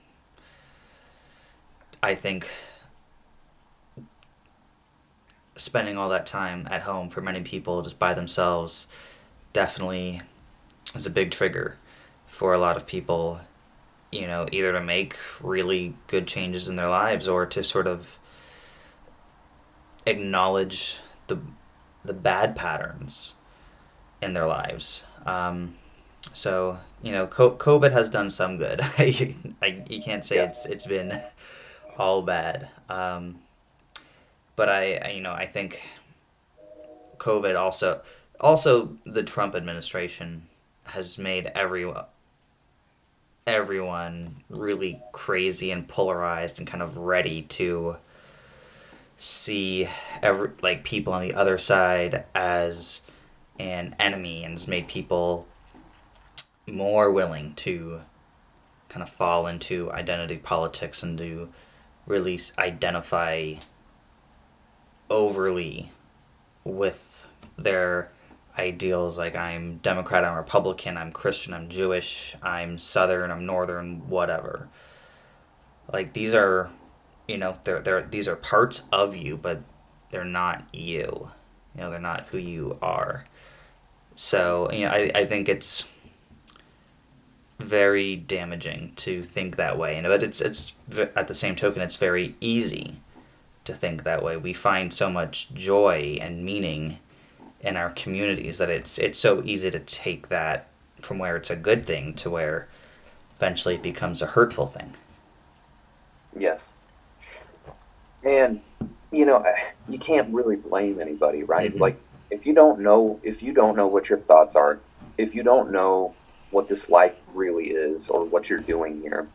[2.04, 2.50] i think
[5.56, 8.88] spending all that time at home for many people just by themselves
[9.54, 10.22] definitely
[10.96, 11.78] is a big trigger
[12.28, 13.42] for a lot of people
[14.12, 18.18] you know either to make really good changes in their lives or to sort of
[20.06, 21.40] acknowledge the
[22.04, 23.36] the bad patterns
[24.22, 25.06] in their lives.
[25.26, 25.76] Um,
[26.34, 28.80] so you know, COVID has done some good.
[28.98, 30.46] I, I, you can't say yeah.
[30.46, 31.20] it's it's been
[31.98, 32.70] all bad.
[32.90, 33.40] Um,
[34.56, 35.88] but I, I, you know, I think
[37.18, 38.02] COVID also
[38.40, 40.44] also the Trump administration
[40.86, 42.06] has made everyone
[43.48, 47.98] everyone really crazy and polarized and kind of ready to
[49.22, 49.88] see
[50.24, 53.06] every like people on the other side as
[53.60, 55.48] an enemy and has made people
[56.66, 58.02] more willing to
[58.90, 61.50] kind of fall into identity politics and to
[62.08, 63.54] really identify
[65.08, 65.92] overly
[66.64, 68.12] with their
[68.58, 74.68] ideals like I'm Democrat, I'm Republican, I'm Christian, I'm Jewish, I'm Southern, I'm Northern, whatever.
[75.94, 76.72] Like these are,
[77.32, 79.62] you know, they're they're these are parts of you, but
[80.10, 81.32] they're not you.
[81.76, 83.26] You know, they're not who you are.
[84.16, 85.92] So you know, I I think it's
[87.58, 90.74] very damaging to think that way, and but it's it's
[91.16, 92.98] at the same token, it's very easy
[93.64, 94.36] to think that way.
[94.36, 97.00] We find so much joy and meaning
[97.62, 100.68] in our communities that it's it's so easy to take that
[101.00, 102.68] from where it's a good thing to where
[103.38, 104.96] eventually it becomes a hurtful thing.
[106.38, 106.78] Yes.
[108.24, 108.62] And
[109.12, 109.46] you know,
[109.90, 111.72] you can't really blame anybody, right?
[111.72, 111.82] Mm-hmm.
[111.82, 114.80] Like if you don't know if you don't know what your thoughts are,
[115.18, 116.16] if you don't know
[116.52, 119.28] what this life really is or what you're doing here,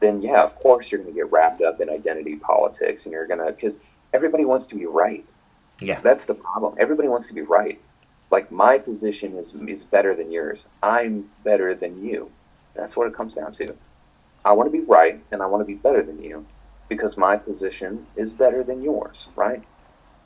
[0.00, 3.26] then yeah, of course you're going to get wrapped up in identity politics and you're
[3.26, 3.80] going to cuz
[4.12, 5.32] everybody wants to be right.
[5.80, 6.00] Yeah.
[6.00, 6.74] That's the problem.
[6.78, 7.80] Everybody wants to be right.
[8.30, 10.68] Like my position is is better than yours.
[10.82, 12.30] I'm better than you.
[12.74, 13.74] That's what it comes down to.
[14.44, 16.46] I want to be right and I want to be better than you
[16.88, 19.62] because my position is better than yours, right?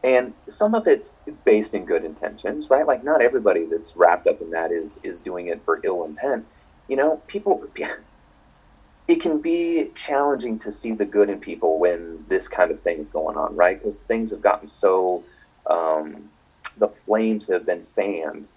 [0.05, 2.87] And some of it's based in good intentions, right?
[2.87, 6.47] Like not everybody that's wrapped up in that is is doing it for ill intent.
[6.89, 7.67] You know, people
[9.09, 12.99] it can be challenging to see the good in people when this kind of thing
[12.99, 13.79] is going on, right?
[13.79, 15.25] Because things have gotten so
[15.67, 16.29] um,
[16.79, 18.49] the flames have been fanned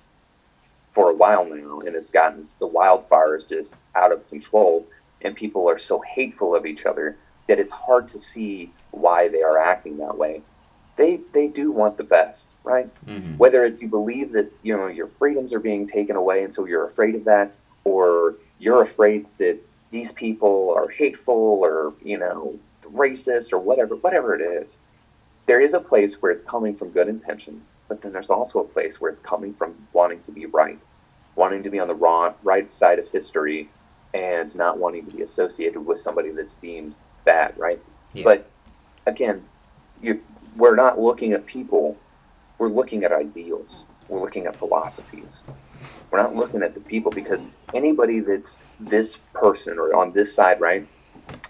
[0.93, 4.87] for a while now, and it's gotten the wildfire is just out of control,
[5.21, 9.41] and people are so hateful of each other that it's hard to see why they
[9.41, 10.41] are acting that way.
[10.97, 12.89] They they do want the best, right?
[13.05, 13.37] Mm-hmm.
[13.37, 16.65] Whether it's you believe that you know your freedoms are being taken away, and so
[16.65, 17.51] you're afraid of that,
[17.83, 19.57] or you're afraid that
[19.91, 22.57] these people are hateful or you know
[22.93, 24.77] racist or whatever, whatever it is
[25.45, 28.67] there is a place where it's coming from good intention, but then there's also a
[28.67, 30.79] place where it's coming from wanting to be right,
[31.35, 33.69] wanting to be on the wrong, right side of history,
[34.13, 37.79] and not wanting to be associated with somebody that's deemed bad, right?
[38.13, 38.23] Yeah.
[38.23, 38.49] But
[39.05, 39.43] again,
[40.01, 40.21] you,
[40.55, 41.97] we're not looking at people,
[42.57, 45.41] we're looking at ideals, we're looking at philosophies.
[46.11, 50.61] We're not looking at the people because anybody that's this person or on this side,
[50.61, 50.87] right?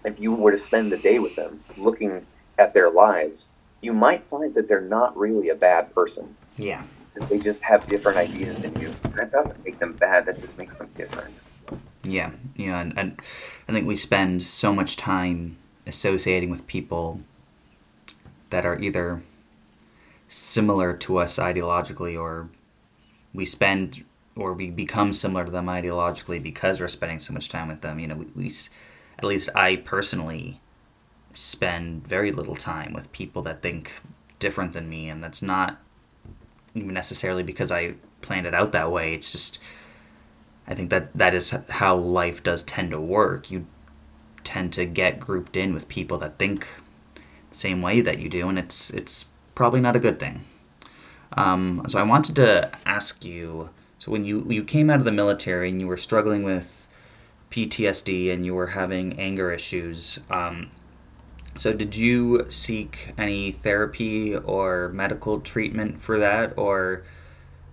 [0.04, 2.26] If you were to spend the day with them looking
[2.58, 3.50] at their lives,
[3.82, 6.36] you might find that they're not really a bad person.
[6.58, 6.84] Yeah.
[7.30, 8.94] They just have different ideas than you.
[9.16, 11.42] That doesn't make them bad, that just makes them different.
[12.04, 13.20] Yeah, yeah, and, and
[13.68, 15.58] I think we spend so much time
[15.88, 17.22] associating with people
[18.50, 19.22] that are either
[20.28, 22.50] similar to us ideologically or
[23.34, 24.04] we spend
[24.36, 28.00] or we become similar to them ideologically because we're spending so much time with them.
[28.00, 28.52] You know, we, we
[29.18, 30.60] at least I personally
[31.34, 34.02] spend very little time with people that think
[34.40, 35.80] different than me, and that's not
[36.74, 39.14] necessarily because I planned it out that way.
[39.14, 39.60] It's just
[40.68, 43.52] I think that that is how life does tend to work.
[43.52, 43.68] You
[44.46, 46.68] tend to get grouped in with people that think
[47.50, 50.46] the same way that you do, and it's it's probably not a good thing.
[51.34, 53.72] Um, so I wanted to ask you.
[54.00, 56.88] So when you you came out of the military and you were struggling with
[57.52, 60.70] PTSD and you were having anger issues, um,
[61.58, 67.04] so, did you seek any therapy or medical treatment for that, or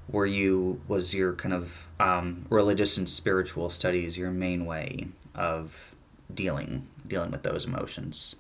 [0.09, 5.97] were you was your kind of um, religious and spiritual studies your main way of
[6.35, 8.37] dealing dealing with those emotions?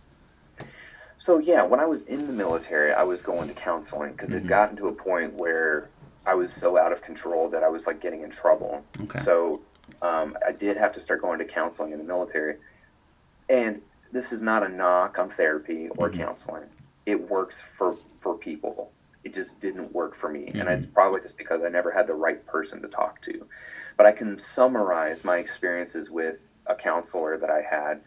[1.18, 4.46] So yeah, when I was in the military, I was going to counseling because mm-hmm.
[4.46, 5.88] it gotten to a point where
[6.26, 8.84] I was so out of control that I was like getting in trouble.
[9.02, 9.20] Okay.
[9.20, 9.60] So
[10.02, 12.56] um, I did have to start going to counseling in the military,
[13.48, 13.80] and
[14.10, 16.22] this is not a knock on therapy or mm-hmm.
[16.22, 16.64] counseling.
[17.06, 18.92] It works for for people.
[19.24, 20.60] It just didn't work for me, mm-hmm.
[20.60, 23.46] and it's probably just because I never had the right person to talk to.
[23.96, 28.00] But I can summarize my experiences with a counselor that I had.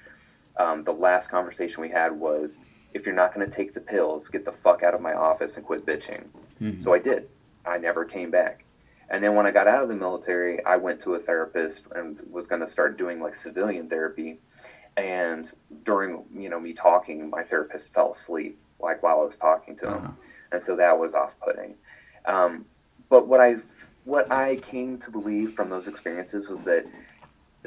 [0.58, 2.60] Um, the last conversation we had was,
[2.94, 5.58] "If you're not going to take the pills, get the fuck out of my office
[5.58, 6.26] and quit bitching."
[6.62, 6.80] Mm-hmm.
[6.80, 7.30] So I did.
[7.66, 8.66] I never came back.
[9.10, 12.20] And then when I got out of the military, I went to a therapist and
[12.32, 14.40] was going to start doing like civilian therapy
[14.98, 15.52] and
[15.84, 19.88] during you know me talking my therapist fell asleep like while i was talking to
[19.88, 20.12] him uh-huh.
[20.52, 21.76] and so that was off-putting
[22.26, 22.66] um,
[23.10, 23.56] but what i
[24.06, 26.86] what i came to believe from those experiences was that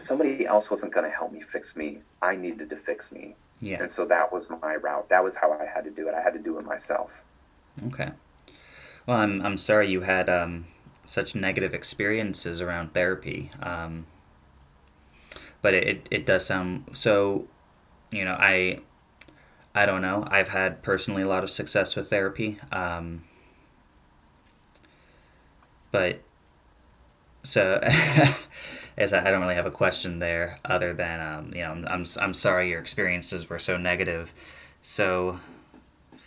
[0.03, 2.01] somebody else wasn't going to help me fix me.
[2.23, 3.37] I needed to fix me.
[3.61, 3.83] Yeah.
[3.83, 5.09] And so that was my route.
[5.09, 6.15] That was how I had to do it.
[6.15, 7.25] I had to do it myself.
[7.87, 8.11] Okay.
[9.07, 10.67] Well, I'm I'm sorry you had um,
[11.05, 13.51] such negative experiences around therapy.
[13.61, 14.07] Um,
[15.63, 17.49] but it, it, it does sound so.
[18.11, 18.81] You know, I
[19.75, 20.27] I don't know.
[20.31, 22.59] I've had personally a lot of success with therapy.
[22.73, 23.25] Um,
[25.91, 26.21] but
[27.43, 27.81] so
[28.99, 32.07] as I don't really have a question there other than um, you know I'm, I'm
[32.21, 34.35] I'm sorry your experiences were so negative.
[34.83, 35.39] So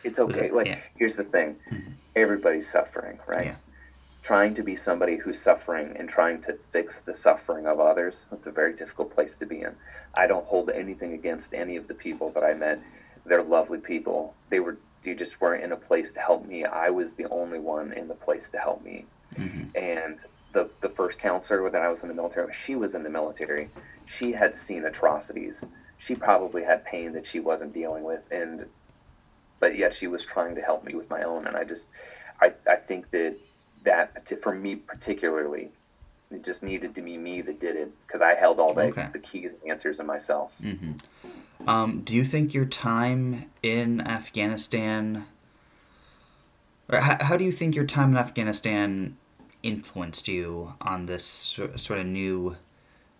[0.04, 0.48] it's okay.
[0.48, 0.80] It, like yeah.
[0.96, 1.92] here's the thing, mm-hmm.
[2.16, 3.48] everybody's suffering, right?
[3.48, 3.56] Yeah.
[4.24, 8.48] Trying to be somebody who's suffering and trying to fix the suffering of others, that's
[8.48, 9.76] a very difficult place to be in.
[10.14, 12.80] I don't hold anything against any of the people that I met.
[13.26, 14.34] They're lovely people.
[14.50, 16.64] They were you just weren't in a place to help me.
[16.64, 19.06] I was the only one in the place to help me.
[19.36, 19.76] Mm-hmm.
[19.76, 20.20] And
[20.54, 23.70] the, the first counselor that I was in the military, she was in the military.
[24.06, 25.66] She had seen atrocities.
[25.98, 28.66] She probably had pain that she wasn't dealing with, and
[29.60, 31.46] but yet she was trying to help me with my own.
[31.46, 31.92] And I just,
[32.42, 33.38] I, I think that
[33.84, 35.70] that for me particularly,
[36.32, 39.08] it just needed to be me that did it because I held all the okay.
[39.14, 40.58] the keys and answers in myself.
[40.62, 41.70] Mm-hmm.
[41.70, 45.28] Um, do you think your time in Afghanistan,
[46.90, 49.18] or how, how do you think your time in Afghanistan
[49.64, 52.58] influenced you on this sort of new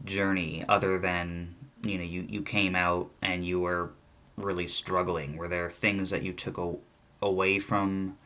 [0.04, 3.92] journey other than you know you, you came out and you were
[4.38, 5.38] really struggling?
[5.38, 6.76] Were there things that you took a,
[7.22, 8.18] away from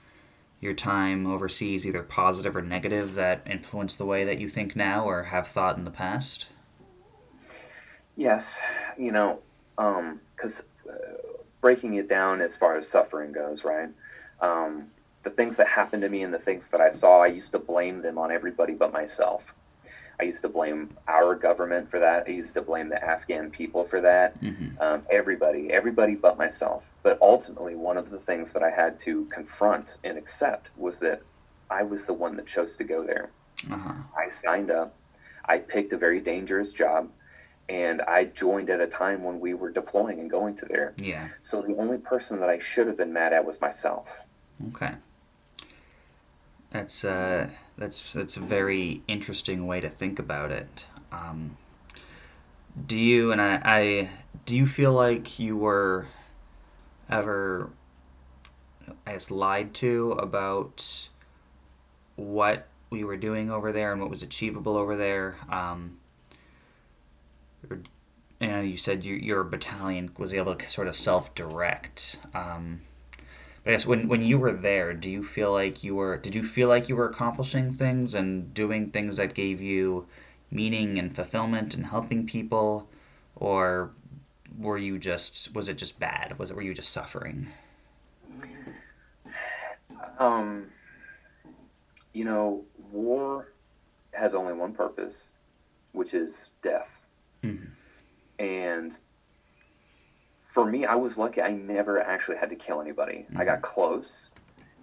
[0.61, 5.05] your time overseas either positive or negative that influenced the way that you think now
[5.05, 6.47] or have thought in the past?
[8.15, 8.57] Yes.
[8.97, 9.39] You know
[9.75, 10.93] because um, uh,
[11.59, 13.89] breaking it down as far as suffering goes right?
[14.41, 14.87] Um,
[15.25, 17.59] the things that happened to me and the things that I saw, I used to
[17.59, 19.55] blame them on everybody but myself.
[20.19, 22.25] I used to blame our government for that.
[22.27, 24.39] I used to blame the Afghan people for that.
[24.39, 24.79] Mm-hmm.
[24.79, 26.93] Um, everybody, everybody but myself.
[27.01, 31.21] But ultimately, one of the things that I had to confront and accept was that
[31.71, 33.31] I was the one that chose to go there.
[33.69, 33.93] Uh-huh.
[34.15, 34.95] I signed up.
[35.45, 37.09] I picked a very dangerous job,
[37.67, 40.93] and I joined at a time when we were deploying and going to there.
[40.97, 41.29] Yeah.
[41.41, 44.21] So the only person that I should have been mad at was myself.
[44.69, 44.91] Okay.
[46.75, 50.87] That's uh, that's that's a very interesting way to think about it.
[51.09, 51.55] Um,
[52.85, 54.09] do you and I, I
[54.43, 56.07] do you feel like you were
[57.09, 57.69] ever
[59.07, 61.07] I guess lied to about
[62.17, 65.37] what we were doing over there and what was achievable over there?
[65.49, 65.99] Um,
[67.69, 67.83] you
[68.41, 72.19] know, you said you, your battalion was able to sort of self direct.
[72.33, 72.81] Um,
[73.65, 76.43] I guess when when you were there, do you feel like you were did you
[76.43, 80.07] feel like you were accomplishing things and doing things that gave you
[80.51, 82.87] meaning and fulfillment and helping people
[83.35, 83.91] or
[84.57, 86.37] were you just was it just bad?
[86.37, 87.47] Was it were you just suffering?
[90.19, 90.67] Um
[92.13, 93.51] you know, war
[94.13, 95.31] has only one purpose,
[95.91, 97.01] which is death.
[97.43, 97.65] Mm-hmm.
[98.39, 98.97] And
[100.55, 101.41] for me, I was lucky.
[101.41, 103.25] I never actually had to kill anybody.
[103.25, 103.41] Mm-hmm.
[103.41, 104.29] I got close,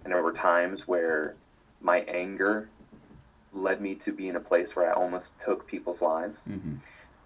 [0.03, 1.33] and there were times where
[1.81, 2.69] my anger
[3.53, 6.47] led me to be in a place where I almost took people's lives.
[6.47, 6.75] Mm-hmm.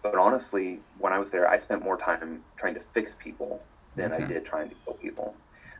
[0.01, 3.61] But honestly, when I was there, I spent more time trying to fix people
[3.97, 4.23] than okay.
[4.23, 5.35] I did trying to kill people.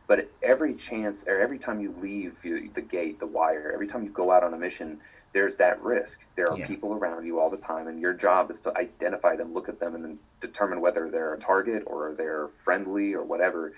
[0.06, 4.10] But every chance, or every time you leave the gate, the wire, every time you
[4.10, 5.00] go out on a mission,
[5.32, 6.24] there's that risk.
[6.36, 6.66] There are yeah.
[6.66, 9.78] people around you all the time, and your job is to identify them, look at
[9.78, 13.72] them, and then determine whether they're a target or they're friendly or whatever.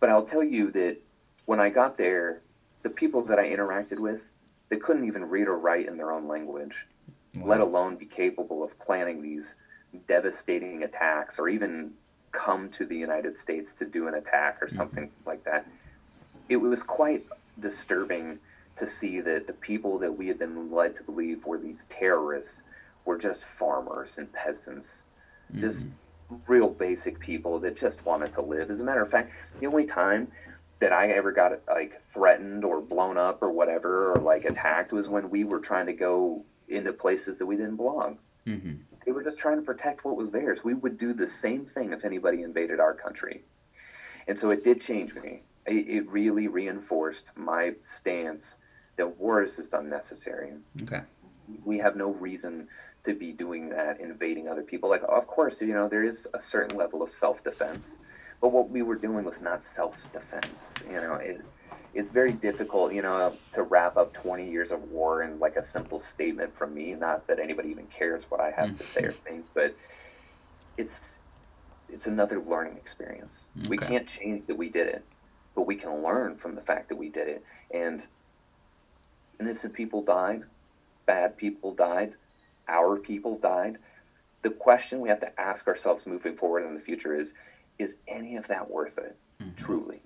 [0.00, 0.98] But I'll tell you that
[1.46, 2.42] when I got there,
[2.82, 4.30] the people that I interacted with,
[4.68, 6.86] they couldn't even read or write in their own language,
[7.36, 7.46] wow.
[7.46, 9.54] let alone be capable of planning these
[10.06, 11.92] devastating attacks or even
[12.32, 14.76] come to the United States to do an attack or mm-hmm.
[14.76, 15.28] something mm-hmm.
[15.28, 15.66] like that.
[16.48, 17.24] It was quite
[17.58, 18.38] disturbing
[18.78, 22.62] to see that the people that we had been led to believe were these terrorists
[23.04, 25.04] were just farmers and peasants,
[25.50, 25.60] mm-hmm.
[25.60, 25.86] just
[26.46, 28.70] real basic people that just wanted to live.
[28.70, 30.30] As a matter of fact, the only time
[30.80, 35.08] that I ever got like threatened or blown up or whatever or like attacked was
[35.08, 38.18] when we were trying to go into places that we didn't belong.
[38.46, 38.74] Mm-hmm.
[39.04, 40.62] They were just trying to protect what was theirs.
[40.62, 43.42] We would do the same thing if anybody invaded our country.
[44.26, 45.40] And so it did change me.
[45.66, 48.58] It, it really reinforced my stance
[48.98, 50.52] that war is just unnecessary.
[50.82, 51.00] Okay.
[51.64, 52.68] We have no reason
[53.04, 54.90] to be doing that, invading other people.
[54.90, 57.98] Like, of course, you know, there is a certain level of self defense,
[58.40, 60.74] but what we were doing was not self defense.
[60.86, 61.40] You know, it,
[61.94, 65.62] it's very difficult, you know, to wrap up 20 years of war in like a
[65.62, 66.94] simple statement from me.
[66.94, 69.74] Not that anybody even cares what I have to say or think, but
[70.76, 71.20] it's
[71.88, 73.46] it's another learning experience.
[73.68, 75.04] We can't change that we did it,
[75.54, 77.44] but we can learn from the fact that we did it.
[77.70, 78.06] And
[79.40, 80.44] innocent people died,
[81.06, 82.14] bad people died,
[82.68, 83.78] our people died.
[84.42, 87.34] The question we have to ask ourselves moving forward in the future is
[87.78, 89.16] is any of that worth it?
[89.56, 90.02] Truly.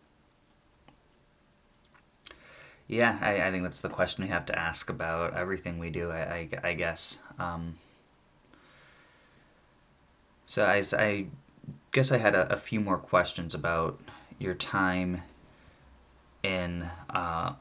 [2.87, 6.11] Yeah, I, I think that's the question we have to ask about everything we do.
[6.11, 7.23] I, I, I guess.
[7.39, 7.77] Um,
[10.45, 11.27] so I
[11.93, 13.99] guess I had a, a few more questions about
[14.39, 15.23] your time
[16.43, 17.55] in uh,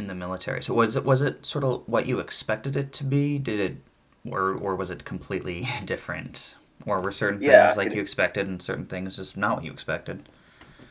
[0.00, 0.62] in the military.
[0.62, 3.38] So was it was it sort of what you expected it to be?
[3.38, 3.76] Did it,
[4.30, 6.56] or or was it completely different?
[6.86, 9.64] Or were certain Yeah, things like it- you expected and certain things just not what
[9.64, 10.28] you expected?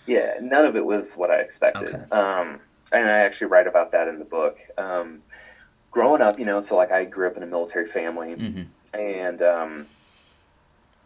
[0.05, 1.87] Yeah, none of it was what I expected.
[1.89, 2.03] Okay.
[2.11, 4.57] Um, and I actually write about that in the book.
[4.77, 5.23] Um,
[5.91, 9.41] growing up, you know, so like I grew up in a military family, hmm and
[9.41, 9.87] um,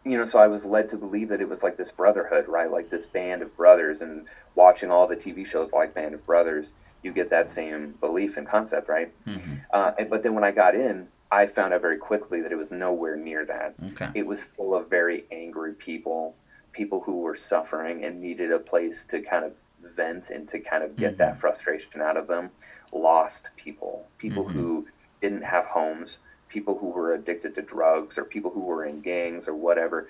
[0.06, 2.70] you know, so I was led to believe that it was like this brotherhood, right?
[2.70, 6.76] Like this band of brothers, and watching all the TV shows like Band of Brothers,
[7.04, 9.12] you get that same belief and concept, right?
[9.26, 12.52] hmm Uh, and, but then when I got in, I found out very quickly that
[12.52, 13.74] it was nowhere near that.
[13.92, 14.10] Okay.
[14.14, 16.36] It was full of very angry people,
[16.72, 20.84] people who were suffering and needed a place to kind of vent and to kind
[20.84, 21.18] of get Mhm.
[21.18, 22.52] that frustration out of them.
[22.92, 24.52] Lost people, people Mhm.
[24.54, 24.88] who
[25.22, 29.48] didn't have homes, people who were addicted to drugs, or people who were in gangs
[29.48, 30.10] or whatever.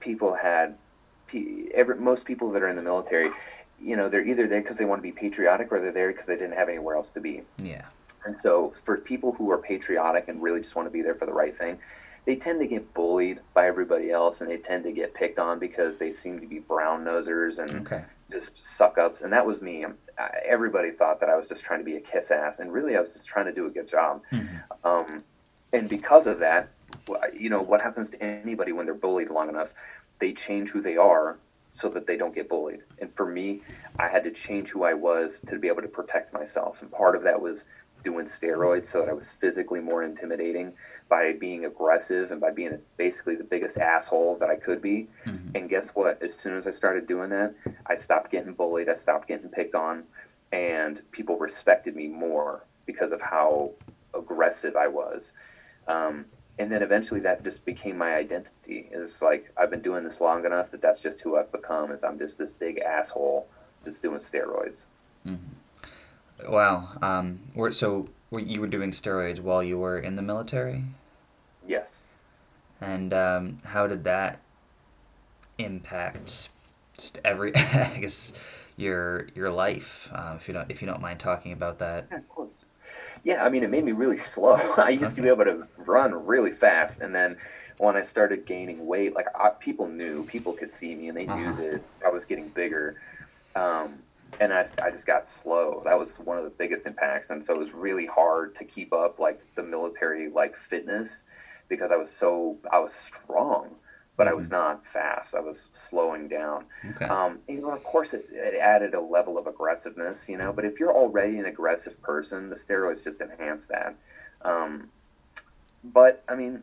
[0.00, 0.76] People had,
[1.74, 3.30] every, most people that are in the military,
[3.84, 6.26] you know, they're either there because they want to be patriotic or they're there because
[6.26, 7.42] they didn't have anywhere else to be.
[7.58, 7.84] Yeah.
[8.24, 11.26] And so, for people who are patriotic and really just want to be there for
[11.26, 11.78] the right thing,
[12.24, 15.58] they tend to get bullied by everybody else, and they tend to get picked on
[15.58, 18.02] because they seem to be brown nosers and Okay.
[18.30, 19.20] just suck ups.
[19.20, 19.84] And that was me.
[19.84, 22.72] Um, I- Everybody thought that I was just trying to be a kiss ass, and
[22.72, 24.22] really, I was just trying to do a good job.
[24.32, 24.48] Mhm.
[24.84, 25.24] Um,
[25.74, 26.68] and because of that,
[27.34, 29.74] you know, what happens to anybody when they're bullied long enough?
[30.18, 31.36] They change who they are
[31.74, 32.82] so that they don't get bullied.
[33.00, 33.62] And for me,
[33.98, 36.80] I had to change who I was to be able to protect myself.
[36.80, 37.68] And part of that was
[38.04, 40.74] doing steroids so that I was physically more intimidating
[41.08, 45.08] by being aggressive and by being basically the biggest asshole that I could be.
[45.26, 45.56] Mhm.
[45.56, 46.22] And guess what?
[46.22, 47.54] As soon as I started doing that,
[47.86, 50.04] I stopped getting bullied, I stopped getting picked on,
[50.52, 53.72] and people respected me more because of how
[54.14, 55.32] aggressive I was.
[55.88, 56.26] Um,
[56.58, 58.88] and then eventually that just became my identity.
[58.92, 61.90] It's like I've been doing this long enough that that's just who I've become.
[61.90, 63.46] Is I'm just this big asshole
[63.84, 64.86] just doing steroids.
[66.48, 66.88] Wow.
[67.00, 70.84] Um, were, so were, you were doing steroids while you were in the military,
[71.66, 72.00] Yes.
[72.80, 74.40] and um, how did that
[75.58, 76.50] impact
[76.96, 77.54] just every?
[77.56, 78.32] I guess
[78.76, 80.10] your your life.
[80.12, 82.06] Uh, if you don't if you don't mind talking about that.
[82.10, 82.43] Yeah, of course.
[83.24, 84.56] Yeah, I mean, it made me really slow.
[84.78, 87.36] I used to be able to run really fast, and then
[87.78, 91.26] when I started gaining weight, like I, people knew, people could see me, and they
[91.26, 91.56] knew Uh-huh.
[91.56, 92.96] that I was getting bigger.
[93.56, 94.02] Um,
[94.40, 95.82] and I, I just got slow.
[95.84, 98.92] That was one of the biggest impacts, and so it was really hard to keep
[98.92, 101.24] up like the military like fitness
[101.68, 103.76] because I was so I was strong,
[104.16, 105.34] but I was not fast.
[105.34, 106.66] I was slowing down.
[106.90, 107.06] Okay.
[107.06, 110.52] Um, you know, of course, it, it added a level of aggressiveness, you know.
[110.52, 113.96] But if you're already an aggressive person, the steroids just enhance that.
[114.42, 114.88] Um,
[115.82, 116.62] but I mean,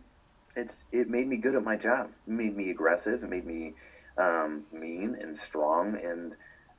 [0.55, 2.09] it's it made me good at my job.
[2.27, 3.23] It made me aggressive.
[3.23, 3.73] It made me
[4.17, 6.35] um, mean and strong, and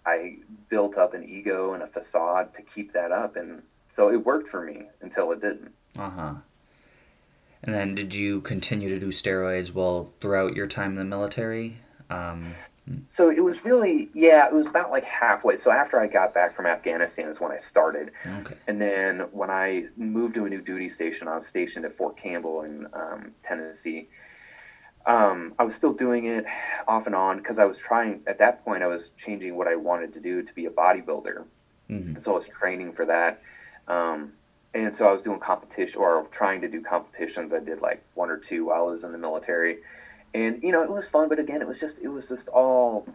[0.06, 4.24] I built up an ego and a facade to keep that up, and so it
[4.24, 5.72] worked for me until it didn't.
[5.98, 6.34] Uh huh.
[7.64, 11.78] And then did you continue to do steroids while throughout your time in the military?
[12.10, 12.54] Um,
[13.08, 15.56] So it was really, yeah, it was about like halfway.
[15.56, 18.10] So after I got back from Afghanistan is when I started.
[18.40, 18.56] okay.
[18.66, 22.16] And then when I moved to a new duty station, I was stationed at Fort
[22.16, 24.08] Campbell in um, Tennessee.
[25.06, 26.44] Um, I was still doing it
[26.88, 29.76] off and on because I was trying, at that point, I was changing what I
[29.76, 31.44] wanted to do to be a bodybuilder.
[31.88, 33.40] hmm So I was training for that.
[33.86, 34.32] Um,
[34.74, 37.52] and so I was doing competition or trying to do competitions.
[37.52, 39.78] I did like one or two while I was in the military.
[40.34, 43.06] And, you know, it was fun, but again, it was just, it was just all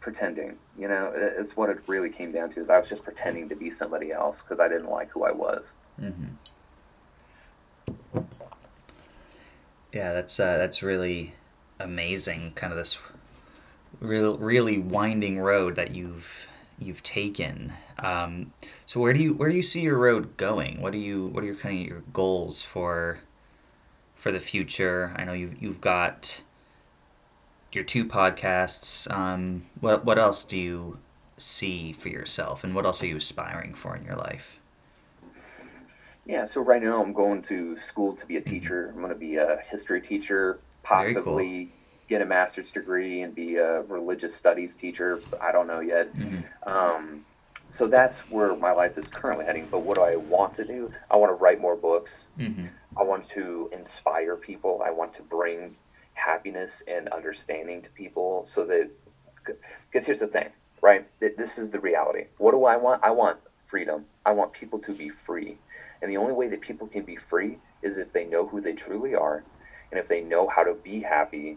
[0.00, 3.48] pretending, you know, it's what it really came down to is I was just pretending
[3.50, 5.74] to be somebody else because I didn't like who I was.
[5.98, 6.10] hmm
[9.92, 11.34] Yeah, that's uh, that's really
[11.78, 12.52] amazing.
[12.54, 12.98] Kind of this
[14.00, 16.48] real, really winding road that you've
[16.82, 17.72] you've taken.
[17.98, 18.52] Um,
[18.86, 20.80] so where do you where do you see your road going?
[20.80, 23.20] What do you what are your kind of your goals for
[24.14, 25.14] for the future?
[25.16, 26.42] I know you've you've got
[27.72, 29.10] your two podcasts.
[29.10, 30.98] Um, what what else do you
[31.36, 34.58] see for yourself, and what else are you aspiring for in your life?
[36.24, 38.90] Yeah, so right now I'm going to school to be a teacher.
[38.94, 41.70] I'm going to be a history teacher, possibly.
[42.12, 45.20] Get a master's degree and be a religious studies teacher.
[45.40, 46.14] I don't know yet.
[46.14, 46.68] Mm-hmm.
[46.68, 47.24] Um,
[47.70, 49.66] so that's where my life is currently heading.
[49.70, 50.92] But what do I want to do?
[51.10, 52.26] I want to write more books.
[52.38, 52.66] Mm-hmm.
[52.98, 54.82] I want to inspire people.
[54.84, 55.74] I want to bring
[56.12, 58.90] happiness and understanding to people so that,
[59.90, 60.50] because here's the thing,
[60.82, 61.08] right?
[61.18, 62.26] This is the reality.
[62.36, 63.02] What do I want?
[63.02, 64.04] I want freedom.
[64.26, 65.56] I want people to be free.
[66.02, 68.74] And the only way that people can be free is if they know who they
[68.74, 69.44] truly are
[69.90, 71.56] and if they know how to be happy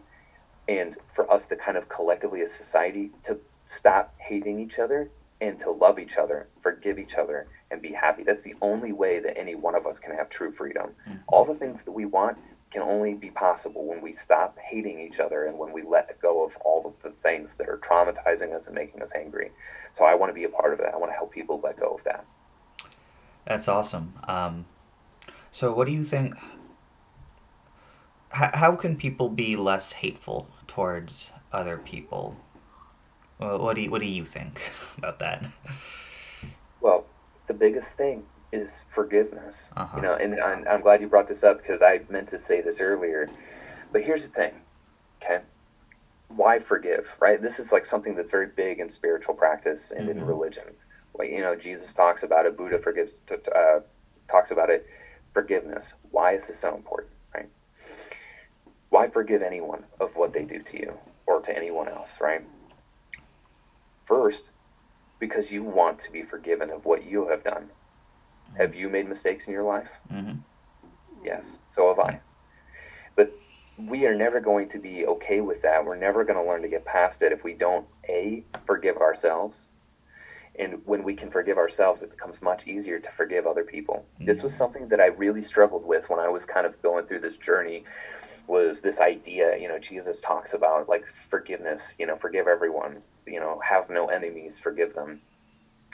[0.68, 5.10] and for us to kind of collectively as society to stop hating each other
[5.42, 8.24] and to love each other, forgive each other, and be happy.
[8.24, 10.92] That's the only way that any one of us can have true freedom.
[11.08, 11.18] Mm-hmm.
[11.28, 12.38] All the things that we want
[12.72, 16.46] can only be possible when we stop hating each other and when we let go
[16.46, 19.52] of all of the things that are traumatizing us and making us angry.
[19.94, 20.94] So I want to be a part of that.
[20.94, 22.26] I want to help people let go of that.
[23.46, 24.14] That's awesome.
[24.28, 24.66] Um,
[25.52, 26.36] so, what do you think?
[28.32, 32.38] How, how can people be less hateful towards other people?
[33.40, 34.62] Well, what do you, what do you think
[34.98, 35.46] about that?
[36.82, 37.06] Well,
[37.48, 39.70] the biggest thing is forgiveness.
[39.76, 39.98] Uh-huh.
[39.98, 42.62] You know, and I'm, I'm glad you brought this up because I meant to say
[42.62, 43.30] this earlier.
[43.92, 44.54] But here's the thing,
[45.22, 45.42] okay?
[46.28, 47.42] Why forgive, right?
[47.42, 50.20] This is like something that's very big in spiritual practice and mm-hmm.
[50.20, 50.66] in religion
[51.24, 52.58] you know, Jesus talks about it.
[52.58, 53.20] Buddha forgives,
[53.56, 53.80] uh,
[54.30, 54.88] talks about it.
[55.34, 55.96] Forgiveness.
[56.12, 57.12] Why is this so important?
[58.96, 62.22] Why forgive anyone of what they do to you or to anyone else?
[62.22, 62.46] Right?
[64.06, 64.52] First,
[65.20, 67.72] because you want to be forgiven of what you have done.
[68.58, 69.90] Have you made mistakes in your life?
[70.10, 70.38] Mm-hmm.
[71.26, 71.58] Yes.
[71.70, 72.22] So have I.
[73.18, 73.34] But
[73.78, 75.84] we are never going to be okay with that.
[75.84, 79.68] We're never going to learn to get past it if we don't a forgive ourselves
[80.58, 84.06] and when we can forgive ourselves, it becomes much easier to forgive other people.
[84.16, 84.26] Mm-hmm.
[84.26, 87.20] This was something that I really struggled with when I was kind of going through
[87.20, 87.84] this journey.
[88.48, 93.40] Was this idea, you know, Jesus talks about like forgiveness, you know, forgive everyone, you
[93.40, 95.22] know, have no enemies, forgive them.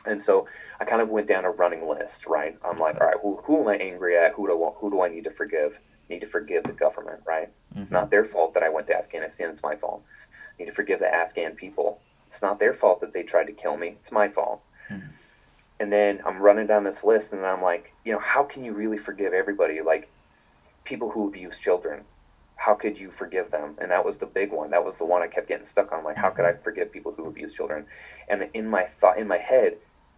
[0.06, 0.47] And so
[0.80, 2.58] I kind of went down a running list, right?
[2.66, 4.34] I'm like, all right, who, who am I angry at?
[4.34, 5.80] Who do I, who do I need to forgive?
[6.10, 7.47] I need to forgive the government, right?
[7.47, 7.82] Mm-hmm.
[7.82, 9.49] It's not their fault that I went to Afghanistan.
[9.49, 10.04] It's my fault.
[10.32, 13.52] I need to forgive the Afghan people it's not their fault that they tried to
[13.52, 13.89] kill me.
[13.99, 14.64] It's my fault.
[14.89, 15.08] Mm-hmm.
[15.82, 18.72] And then I'm running down this list, and I'm like, you know, how can you
[18.72, 19.82] really forgive everybody?
[19.82, 20.10] Like
[20.86, 22.06] people who abuse children,
[22.62, 23.74] how could you forgive them?
[23.82, 24.70] And that was the big one.
[24.70, 26.03] That was the one I kept getting stuck on.
[26.03, 27.88] Like, how could I forgive people who abuse children?
[28.30, 29.78] And in my thought, in my head,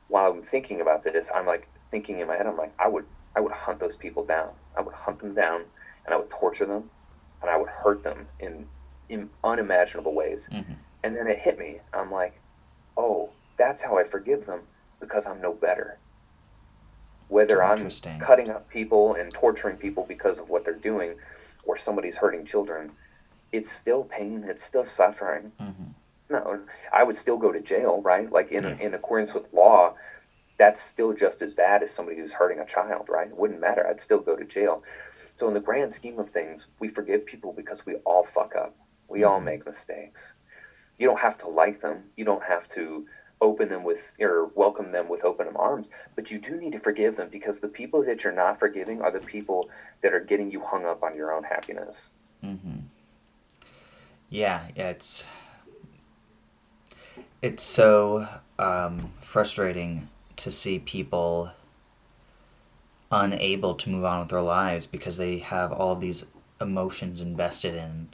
[0.10, 3.06] while I'm thinking about this, I'm like thinking in my head, I'm like, I would,
[3.34, 4.50] I would hunt those people down.
[4.78, 5.62] I would hunt them down,
[6.06, 6.90] and I would torture them,
[7.42, 8.68] and I would hurt them in,
[9.08, 10.50] in unimaginable ways.
[10.52, 10.74] Mm-hmm.
[11.06, 11.80] And then it hit me.
[11.94, 12.42] I'm like,
[12.98, 14.64] oh, that's how I forgive them
[15.00, 15.98] because I'm no better.
[17.30, 17.90] Whether I'm
[18.20, 21.16] cutting up people and torturing people because of what they're doing
[21.66, 22.92] or somebody's hurting children,
[23.52, 25.52] it's still pain, it's still suffering.
[25.62, 25.84] Mm-hmm.
[26.30, 26.62] No,
[26.92, 28.32] I would still go to jail, right?
[28.32, 28.78] Like in, yeah.
[28.80, 29.96] in accordance with law,
[30.58, 33.28] that's still just as bad as somebody who's hurting a child, right?
[33.28, 33.86] It wouldn't matter.
[33.86, 34.84] I'd still go to jail.
[35.36, 38.76] So, in the grand scheme of things, we forgive people because we all fuck up.
[39.08, 39.30] We mm-hmm.
[39.30, 40.34] all make mistakes
[40.98, 42.04] you don't have to like them.
[42.16, 43.06] You don't have to
[43.44, 47.18] open them with or welcome them with open arms, but you do need to forgive
[47.18, 49.70] them because the people that you're not forgiving are the people
[50.02, 52.10] that are getting you hung up on your own happiness.
[52.44, 52.80] Mm-hmm.
[54.30, 55.28] Yeah, it's
[57.42, 58.28] it's so
[58.58, 61.52] um, frustrating to see people
[63.12, 66.26] unable to move on with their lives because they have all these
[66.60, 68.08] emotions invested in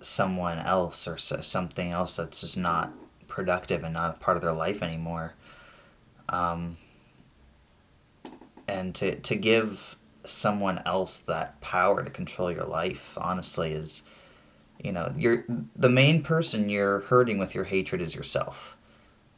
[0.00, 2.90] someone else or something else that's just not
[3.30, 5.34] productive and not a part of their life anymore.
[6.28, 6.76] Um,
[8.68, 14.02] and to, to give someone else that power to control your life, honestly, is,
[14.82, 18.76] you know, you're the main person you're hurting with your hatred is yourself.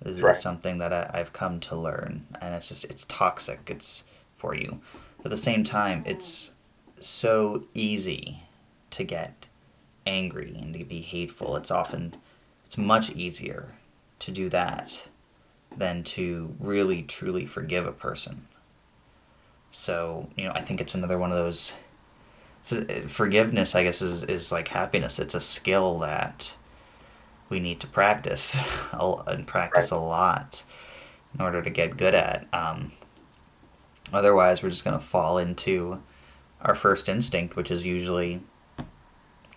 [0.00, 0.32] This right.
[0.32, 3.70] is something that I, I've come to learn, and it's just it's toxic.
[3.70, 4.80] It's for you.
[5.18, 6.56] But at the same time, it's
[7.00, 8.42] so easy
[8.90, 9.46] to get
[10.04, 11.56] angry and to be hateful.
[11.56, 12.16] It's often
[12.66, 13.74] it's much easier
[14.22, 15.08] to do that
[15.76, 18.46] than to really truly forgive a person.
[19.70, 21.78] So, you know, I think it's another one of those
[22.64, 25.18] so forgiveness I guess is is like happiness.
[25.18, 26.56] It's a skill that
[27.48, 28.56] we need to practice
[28.92, 30.62] and practice a lot
[31.34, 32.46] in order to get good at.
[32.52, 32.92] Um,
[34.12, 36.02] otherwise, we're just going to fall into
[36.60, 38.42] our first instinct, which is usually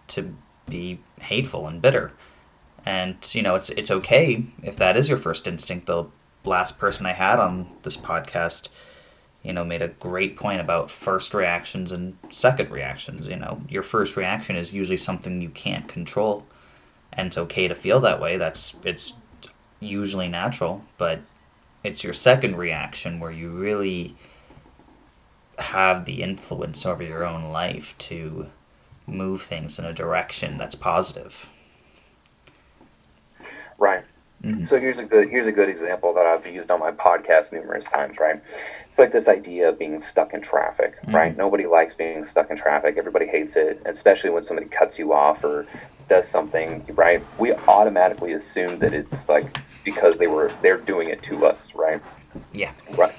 [0.08, 0.36] to
[0.68, 2.12] be hateful and bitter.
[2.86, 5.88] And you know, it's it's okay if that is your first instinct.
[5.88, 6.06] The
[6.44, 8.70] last person I had on this podcast,
[9.42, 13.28] you know, made a great point about first reactions and second reactions.
[13.28, 16.46] You know, your first reaction is usually something you can't control,
[17.12, 18.38] and it's okay to feel that way.
[18.38, 19.14] That's it's
[19.80, 21.22] usually natural, but
[21.84, 24.16] it's your second reaction where you really
[25.58, 28.48] have the influence over your own life to
[29.08, 31.50] move things in a direction that's positive.
[34.44, 34.64] Mm-hmm.
[34.64, 37.86] So here's a good here's a good example that I've used on my podcast numerous
[37.86, 38.42] times, right?
[38.90, 41.16] It's like this idea of being stuck in traffic, mm-hmm.
[41.16, 41.38] right?
[41.38, 42.96] Nobody likes being stuck in traffic.
[42.98, 45.66] Everybody hates it, especially when somebody cuts you off or
[46.08, 47.24] does something, right?
[47.40, 52.02] We automatically assume that it's like because they were they're doing it to us, right?
[52.54, 52.72] Yeah.
[52.98, 53.14] Right.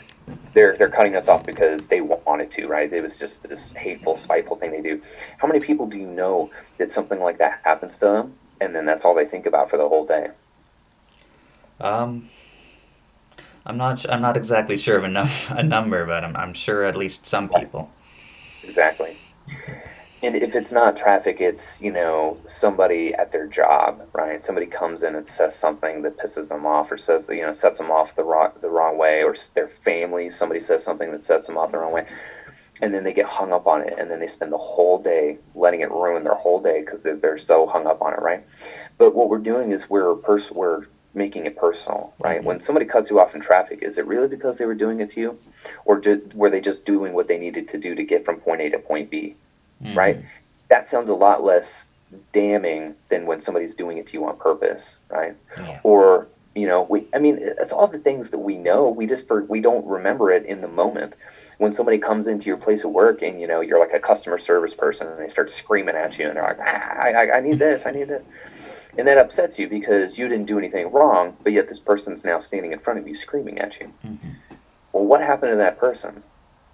[0.53, 2.93] They're they're cutting us off because they wanted to, right?
[2.93, 5.03] It was just this hateful, spiteful thing they do.
[5.39, 8.85] How many people do you know that something like that happens to them, and then
[8.85, 10.29] that's all they think about for the whole day?
[11.81, 12.29] Um,
[13.65, 14.09] I'm not.
[14.11, 16.37] I'm not exactly sure of a, num- a number, but I'm.
[16.37, 17.91] I'm sure at least some people.
[18.63, 19.17] Exactly.
[20.23, 24.43] And if it's not traffic, it's you know somebody at their job, right?
[24.43, 27.79] Somebody comes in and says something that pisses them off, or says you know sets
[27.79, 30.31] them off the wrong the wrong way, or their family.
[30.31, 32.07] Somebody says something that sets them off the wrong way,
[32.81, 35.39] and then they get hung up on it, and then they spend the whole day
[35.55, 38.45] letting it ruin their whole day because they're, they're so hung up on it, right?
[38.99, 42.39] But what we're doing is we're pers- we're making it personal, right?
[42.39, 42.47] Mm-hmm.
[42.47, 45.11] When somebody cuts you off in traffic, is it really because they were doing it
[45.13, 45.39] to you,
[45.87, 48.61] or did, were they just doing what they needed to do to get from point
[48.61, 49.35] A to point B,
[49.83, 49.97] mm-hmm.
[49.97, 50.19] right?
[50.69, 51.89] That sounds a lot less
[52.33, 55.35] damning than when somebody's doing it to you on purpose, right?
[55.59, 55.81] Yeah.
[55.83, 58.89] Or you know, we I mean, it's all the things that we know.
[58.89, 61.17] We just for, we don't remember it in the moment.
[61.59, 64.37] When somebody comes into your place of work and you know you're like a customer
[64.37, 67.59] service person and they start screaming at you and they're like, ah, I, I need
[67.59, 68.27] this, I need this
[68.99, 72.39] and that upsets you because you didn't do anything wrong, but yet this person's now
[72.39, 73.93] standing in front of you screaming at you.
[74.05, 74.31] Mm-hmm.
[74.93, 76.23] Well, what happened to that person?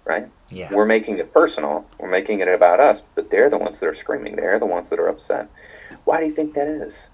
[0.05, 0.27] Right?
[0.49, 0.73] Yeah.
[0.73, 1.85] We're making it personal.
[1.97, 4.35] We're making it about us, but they're the ones that are screaming.
[4.35, 5.49] They're the ones that are upset.
[6.03, 7.09] Why do you think that is?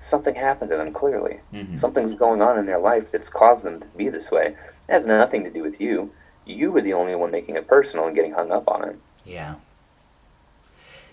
[0.00, 1.38] Something happened to them clearly.
[1.52, 1.76] Mm-hmm.
[1.76, 4.56] Something's going on in their life that's caused them to be this way.
[4.88, 6.10] It has nothing to do with you.
[6.44, 8.96] You were the only one making it personal and getting hung up on it.
[9.24, 9.54] Yeah.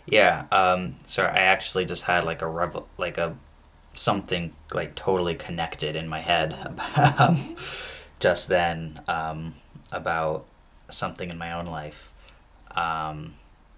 [0.10, 3.36] Yeah, um, sorry, I actually just had like a revel- like a
[3.94, 6.56] something like totally connected in my head
[7.20, 7.56] um,
[8.20, 9.54] just then um,
[9.92, 10.46] about
[10.90, 12.12] something in my own life,
[12.76, 13.34] um,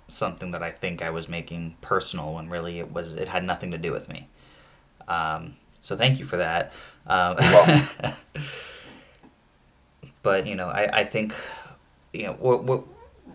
[0.08, 3.72] something that I think I was making personal when really it was it had nothing
[3.72, 4.28] to do with me.
[5.08, 6.72] Um, so thank you for that.
[7.08, 7.38] Um,
[10.24, 11.34] but you know, I, I think
[12.14, 12.58] you know we're,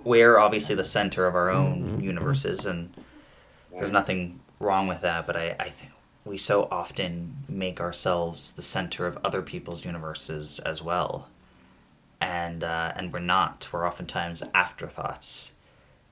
[0.05, 2.01] we're obviously the center of our own mm-hmm.
[2.01, 2.93] universes, and
[3.77, 5.27] there's nothing wrong with that.
[5.27, 5.93] But I, I think
[6.25, 11.29] we so often make ourselves the center of other people's universes as well,
[12.21, 13.69] and uh, and we're not.
[13.73, 15.53] We're oftentimes afterthoughts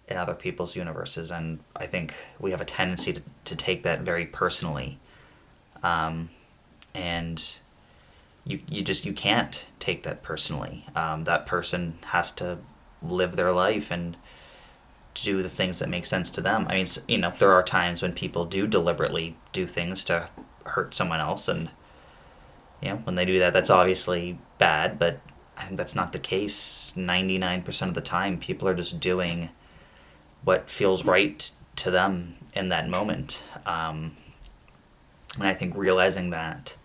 [0.06, 4.02] in other people's universes, and I think we have a tendency to, to take that
[4.02, 4.98] very personally,
[5.82, 6.28] um,
[6.94, 7.42] and
[8.44, 10.86] you you just you can't take that personally.
[10.94, 12.58] Um, that person has to
[13.04, 14.16] live their life and
[15.14, 16.66] do the things that make sense to them.
[16.68, 20.28] I mean, you know, there are times when people do deliberately do things to
[20.66, 21.70] hurt someone else, and
[22.82, 24.98] you know, when they do that, that's obviously bad.
[24.98, 25.20] But
[25.56, 26.92] I think that's not the case.
[26.96, 29.50] Ninety nine percent of the time, people are just doing
[30.42, 33.44] what feels right to them in that moment.
[33.66, 34.12] Um,
[35.36, 36.76] and I think realizing that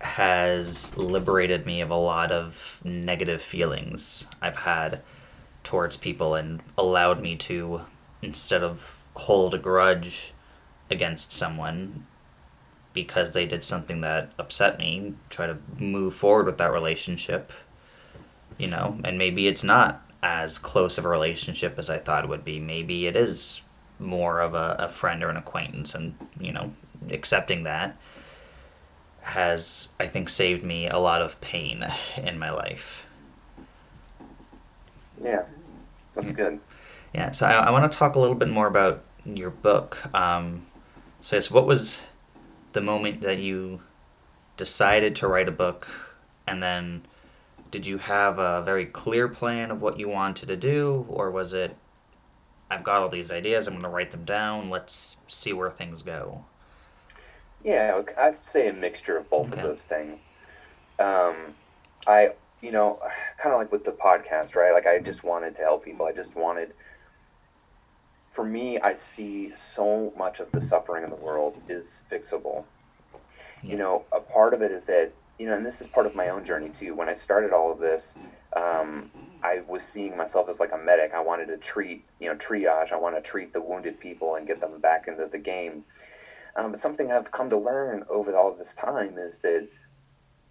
[0.00, 5.02] has liberated me of a lot of negative feelings I've had
[5.64, 7.82] towards people and allowed me to,
[8.22, 10.32] instead of hold a grudge
[10.90, 12.06] against someone
[12.92, 17.52] because they did something that upset me, try to move forward with that relationship,
[18.58, 22.30] you know, and maybe it's not as close of a relationship as I thought it
[22.30, 22.58] would be.
[22.58, 23.62] Maybe it is
[23.98, 26.72] more of a, a friend or an acquaintance, and, you know,
[27.10, 27.96] accepting that
[29.26, 31.84] has, I think, saved me a lot of pain
[32.16, 33.06] in my life.
[35.20, 35.44] Yeah,
[36.14, 36.60] that's good.
[37.14, 40.14] Yeah, so I, I want to talk a little bit more about your book.
[40.14, 40.66] Um,
[41.20, 42.04] so, yes, what was
[42.72, 43.80] the moment that you
[44.56, 45.88] decided to write a book,
[46.46, 47.02] and then
[47.70, 51.52] did you have a very clear plan of what you wanted to do, or was
[51.52, 51.76] it,
[52.70, 56.02] I've got all these ideas, I'm going to write them down, let's see where things
[56.02, 56.44] go?
[57.66, 59.60] Yeah, I'd say a mixture of both okay.
[59.60, 60.28] of those things.
[61.00, 61.34] Um,
[62.06, 62.30] I
[62.62, 63.00] you know,
[63.38, 64.72] kind of like with the podcast, right?
[64.72, 66.06] Like I just wanted to help people.
[66.06, 66.72] I just wanted
[68.30, 72.64] for me, I see so much of the suffering in the world is fixable,
[73.64, 73.70] yeah.
[73.70, 76.14] you know, a part of it is that you know, and this is part of
[76.14, 76.94] my own journey too.
[76.94, 78.16] When I started all of this,
[78.54, 79.10] um,
[79.42, 81.12] I was seeing myself as like a medic.
[81.14, 82.92] I wanted to treat, you know, triage.
[82.92, 85.84] I want to treat the wounded people and get them back into the game.
[86.56, 89.68] Um, but something I've come to learn over all this time is that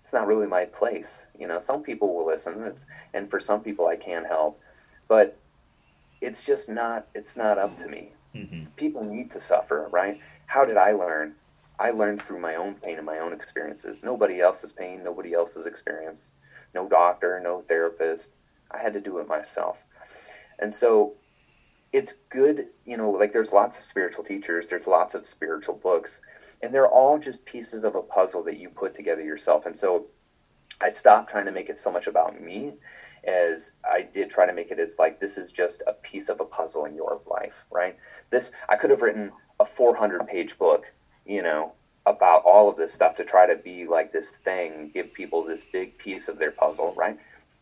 [0.01, 1.27] it's not really my place.
[1.37, 4.59] You know, some people will listen, it's, and for some people I can help,
[5.07, 5.37] but
[6.21, 7.07] it's just not.
[7.15, 8.11] It's not up to me.
[8.35, 8.65] Mm-hmm.
[8.75, 10.19] People need to suffer, right?
[10.45, 11.33] How did I learn?
[11.79, 14.03] I learned through my own pain and my own experiences.
[14.03, 16.31] Nobody else's pain, nobody else's experience.
[16.73, 18.35] No doctor, no therapist.
[18.71, 19.85] I had to do it myself.
[20.59, 21.13] And so
[21.95, 26.21] it's good, you know, like there's lots of spiritual teachers, there's lots of spiritual books,
[26.61, 29.65] and they're all just pieces of a puzzle that you put together yourself.
[29.65, 30.07] And so
[30.81, 32.73] I stopped trying to make it so much about me
[33.23, 36.39] as I did try to make it as like this is just a piece of
[36.41, 37.97] a puzzle in your life, right?
[38.29, 40.91] This I could have written a 400 page book
[41.25, 41.73] you know,
[42.05, 45.63] about all of this stuff to try to be like this thing, give people this
[45.63, 47.17] big piece of their puzzle, right?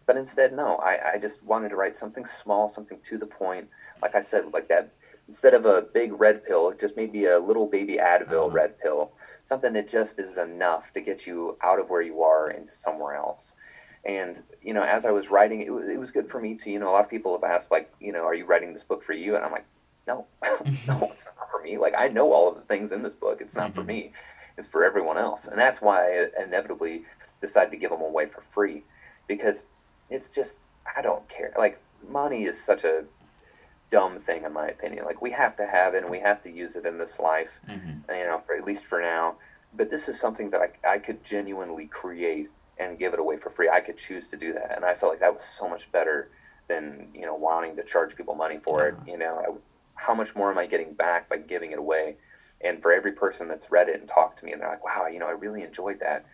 [0.05, 3.69] But instead, no, I, I just wanted to write something small, something to the point.
[4.01, 4.93] Like I said, like that,
[5.27, 8.49] instead of a big red pill, just maybe a little baby Advil uh-huh.
[8.49, 9.11] red pill,
[9.43, 13.15] something that just is enough to get you out of where you are into somewhere
[13.15, 13.55] else.
[14.05, 16.69] And, you know, as I was writing, it was, it was good for me to,
[16.69, 18.83] you know, a lot of people have asked, like, you know, are you writing this
[18.83, 19.35] book for you?
[19.35, 19.65] And I'm like,
[20.07, 20.59] no, no,
[21.11, 21.77] it's not for me.
[21.77, 23.39] Like I know all of the things in this book.
[23.41, 23.73] It's not mm-hmm.
[23.73, 24.11] for me.
[24.57, 27.05] It's for everyone else, and that's why I inevitably
[27.41, 28.83] decided to give them away for free,
[29.27, 29.65] because
[30.09, 30.59] it's just
[30.95, 31.53] I don't care.
[31.57, 33.05] Like money is such a
[33.93, 35.05] dumb thing in my opinion.
[35.05, 37.61] Like we have to have it and we have to use it in this life,
[37.69, 38.11] mm-hmm.
[38.11, 39.35] you know, for, at least for now.
[39.75, 43.51] But this is something that I, I could genuinely create and give it away for
[43.51, 43.69] free.
[43.69, 46.29] I could choose to do that, and I felt like that was so much better
[46.67, 48.95] than you know wanting to charge people money for it.
[49.05, 52.15] You know, I, how much more am I getting back by giving it away?
[52.61, 55.07] And for every person that's read it and talked to me and they're like, wow,
[55.07, 56.25] you know, I really enjoyed that.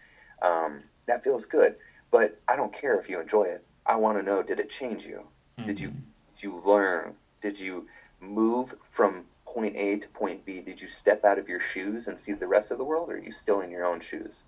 [0.44, 1.76] Um, that feels good.
[2.12, 3.66] But I don't care if you enjoy it.
[3.86, 5.24] I want to know, did it change you?
[5.58, 5.66] Mm-hmm.
[5.66, 7.16] Did you, did you learn?
[7.42, 7.88] Did you
[8.20, 10.62] move from point A to point B?
[10.62, 13.10] Did you step out of your shoes and see the rest of the world?
[13.10, 14.44] Or are you still in your own shoes?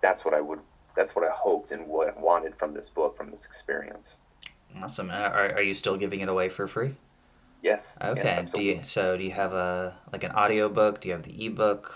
[0.00, 0.60] That's what I would,
[0.96, 4.18] that's what I hoped and what wanted from this book, from this experience.
[4.80, 5.10] Awesome.
[5.10, 6.94] Are, are you still giving it away for free?
[7.62, 7.96] Yes.
[8.02, 8.22] Okay.
[8.24, 11.00] Yes, do you so do you have a like an audio book?
[11.00, 11.92] Do you have the ebook?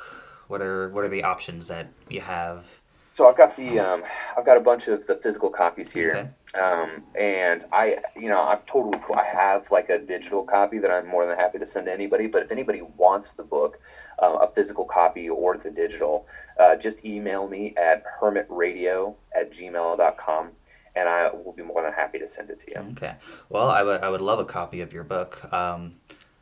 [0.46, 2.80] What are what are the options that you have?
[3.16, 4.04] So I've got the um,
[4.36, 6.62] I've got a bunch of the physical copies here, okay.
[6.62, 9.16] um, and I you know I'm totally cool.
[9.16, 12.26] I have like a digital copy that I'm more than happy to send to anybody.
[12.26, 13.80] But if anybody wants the book,
[14.22, 16.26] uh, a physical copy or the digital,
[16.60, 20.50] uh, just email me at hermitradio at gmail.com
[20.94, 22.90] and I will be more than happy to send it to you.
[22.90, 23.14] Okay.
[23.48, 25.50] Well, I would I would love a copy of your book.
[25.54, 25.94] Um,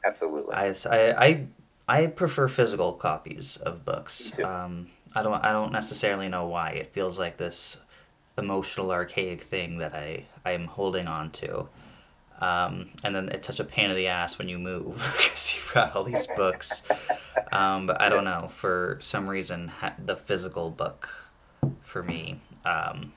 [0.05, 0.53] Absolutely.
[0.53, 1.47] I, I, I
[2.07, 4.39] prefer physical copies of books.
[4.41, 6.71] Um, I don't I don't necessarily know why.
[6.71, 7.85] It feels like this
[8.37, 11.69] emotional archaic thing that I I am holding on to.
[12.41, 15.73] Um, and then it's such a pain in the ass when you move because you've
[15.73, 16.87] got all these books.
[17.53, 21.31] Um, but I don't know for some reason the physical book
[21.83, 23.13] for me um,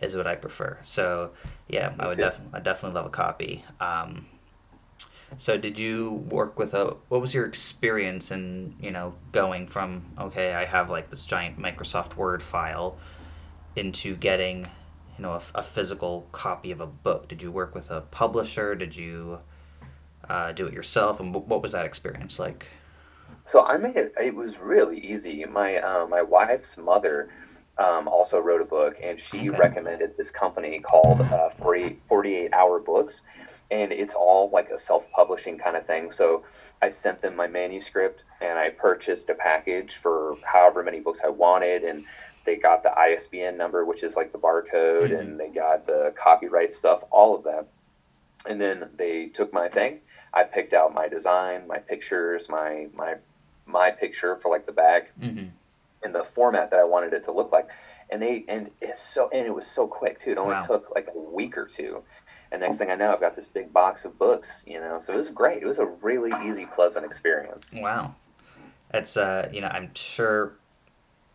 [0.00, 0.78] is what I prefer.
[0.82, 1.32] So
[1.68, 3.64] yeah, Me I would definitely I definitely love a copy.
[3.80, 4.26] Um,
[5.36, 10.04] so did you work with a what was your experience in you know going from
[10.18, 12.98] okay I have like this giant Microsoft Word file
[13.76, 14.62] into getting
[15.16, 17.28] you know a, a physical copy of a book?
[17.28, 18.74] Did you work with a publisher?
[18.74, 19.40] Did you
[20.28, 21.20] uh, do it yourself?
[21.20, 22.68] And what was that experience like?
[23.46, 24.14] So I made it.
[24.20, 25.44] It was really easy.
[25.44, 27.30] My uh, my wife's mother
[27.78, 29.58] um, also wrote a book, and she okay.
[29.58, 33.22] recommended this company called uh, 40, 48 Hour Books.
[33.74, 36.12] And it's all like a self publishing kind of thing.
[36.12, 36.44] So
[36.80, 41.28] I sent them my manuscript and I purchased a package for however many books I
[41.28, 41.82] wanted.
[41.82, 42.04] And
[42.44, 45.16] they got the ISBN number, which is like the barcode, mm-hmm.
[45.16, 47.66] and they got the copyright stuff, all of that.
[48.48, 50.00] And then they took my thing.
[50.32, 53.16] I picked out my design, my pictures, my my
[53.66, 55.10] my picture for like the back.
[55.20, 55.46] Mm-hmm
[56.04, 57.68] in the format that I wanted it to look like.
[58.10, 60.32] And they and it's so and it was so quick too.
[60.32, 60.66] It only wow.
[60.66, 62.02] took like a week or two.
[62.54, 65.00] And next thing I know, I've got this big box of books, you know.
[65.00, 65.60] So it was great.
[65.60, 67.74] It was a really easy, pleasant experience.
[67.76, 68.14] Wow.
[68.92, 70.52] It's uh, you know, I'm sure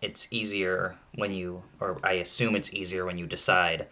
[0.01, 3.87] it's easier when you or I assume it's easier when you decide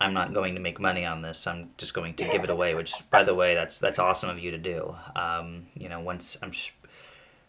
[0.00, 1.48] I'm not going to make money on this.
[1.48, 2.76] I'm just going to give it away.
[2.76, 4.94] Which, by the way, that's that's awesome of you to do.
[5.16, 6.72] Um, you know, once I'm, sh-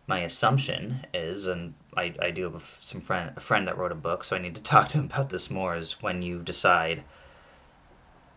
[0.08, 3.96] my assumption is, and I, I do have some friend a friend that wrote a
[3.96, 5.76] book, so I need to talk to him about this more.
[5.76, 7.04] Is when you decide,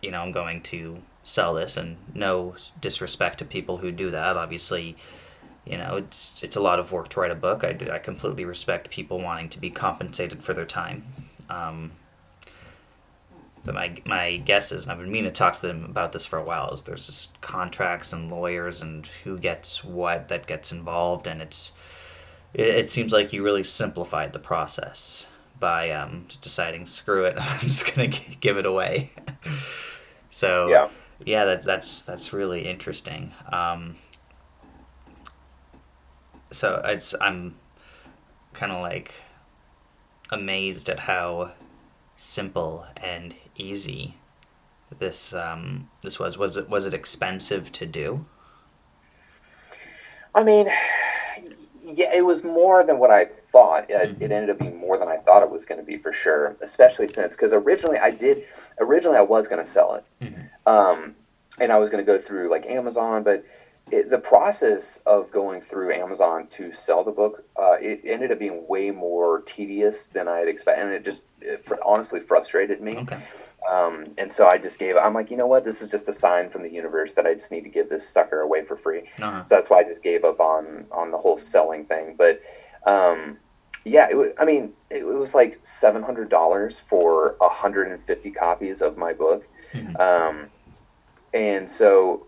[0.03, 4.37] you know, I'm going to sell this, and no disrespect to people who do that.
[4.37, 4.97] Obviously,
[5.65, 7.65] you know, it's it's a lot of work to write a book.
[7.65, 11.05] I, I completely respect people wanting to be compensated for their time.
[11.51, 11.93] Um,
[13.65, 16.25] but my my guess is, and I've been meaning to talk to them about this
[16.25, 20.71] for a while, is there's just contracts and lawyers and who gets what that gets
[20.71, 21.73] involved, and it's
[22.55, 27.37] it, it seems like you really simplified the process by um, just deciding screw it,
[27.41, 29.11] I'm just gonna give it away.
[30.31, 30.89] so Yeah.
[31.25, 33.33] yeah, that's that's that's really interesting.
[33.53, 33.97] Um,
[36.51, 37.57] so it's I'm
[38.53, 39.15] kind of like
[40.31, 41.53] amazed at how
[42.17, 44.17] simple and easy
[44.99, 46.39] this um, this was.
[46.39, 48.27] Was it was it expensive to do?
[50.35, 50.69] I mean,
[51.83, 53.87] yeah, it was more than what I thought.
[53.91, 54.21] It, Mhm.
[54.21, 56.57] it ended up being more than I thought it was going to be for sure.
[56.61, 58.45] Especially since, because originally I did,
[58.81, 60.49] originally I was going to sell it, Mhm.
[60.67, 61.15] um,
[61.59, 63.45] and I was going to go through like Amazon, but
[63.91, 68.39] it, the process of going through Amazon to sell the book, uh, it ended up
[68.39, 72.81] being way more tedious than I had expected, and it just it fr- honestly frustrated
[72.81, 72.97] me.
[72.99, 73.21] Okay.
[73.71, 74.97] Um, and so I just gave.
[74.97, 75.65] I'm like, you know what?
[75.65, 78.09] This is just a sign from the universe that I just need to give this
[78.09, 79.03] sucker away for free.
[79.23, 79.45] Uh-huh.
[79.45, 82.17] So that's why I just gave up on on the whole selling thing.
[82.17, 82.41] But
[82.87, 83.39] um,
[83.87, 88.83] yeah, it, I mean, it, was like seven hundred dollars for hundred and fifty copies
[88.83, 89.99] of my book, Mhm.
[90.01, 90.51] um,
[91.33, 92.27] and so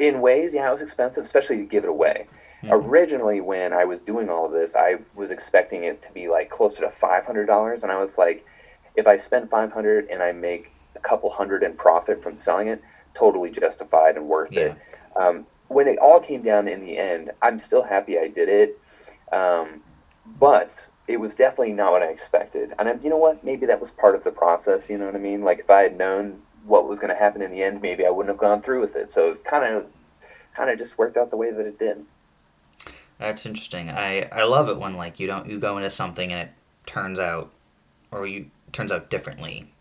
[0.00, 2.26] in ways, yeah, it was expensive, especially to give it away.
[2.64, 2.70] Mhm.
[2.72, 6.50] Originally, when I was doing all of this, I was expecting it to be like
[6.50, 8.44] closer to five hundred dollars, and I was like,
[8.96, 12.66] if I spend five hundred and I make a couple hundred in profit from selling
[12.66, 12.82] it,
[13.14, 14.74] totally justified and worth it.
[15.14, 18.78] Um, when it all came down in the end, I'm still happy I did it,
[19.32, 19.82] um,
[20.26, 22.72] but it was definitely not what I expected.
[22.78, 23.44] And I, you know what?
[23.44, 24.88] Maybe that was part of the process.
[24.88, 25.42] You know what I mean?
[25.42, 28.10] Like if I had known what was going to happen in the end, maybe I
[28.10, 29.10] wouldn't have gone through with it.
[29.10, 29.86] So it kind of,
[30.54, 32.04] kind of just worked out the way that it did.
[33.18, 33.90] That's interesting.
[33.90, 36.54] I, I love it when like you don't you go into something and it
[36.86, 37.52] turns out
[38.10, 39.72] or you turns out differently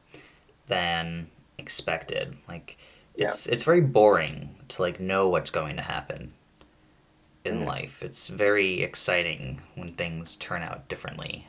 [0.67, 1.27] than
[1.57, 2.37] expected.
[2.47, 2.77] Like
[3.15, 6.33] it's it's very boring to like know what's going to happen
[7.45, 7.65] in Mhm.
[7.65, 8.01] life.
[8.03, 11.47] It's very exciting when things turn out differently.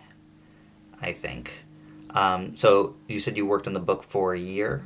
[1.03, 1.65] I think.
[2.11, 4.85] Um, so you said you worked on the book for a year,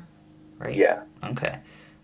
[0.59, 0.75] right?
[0.75, 1.01] Yeah.
[1.25, 1.59] Okay.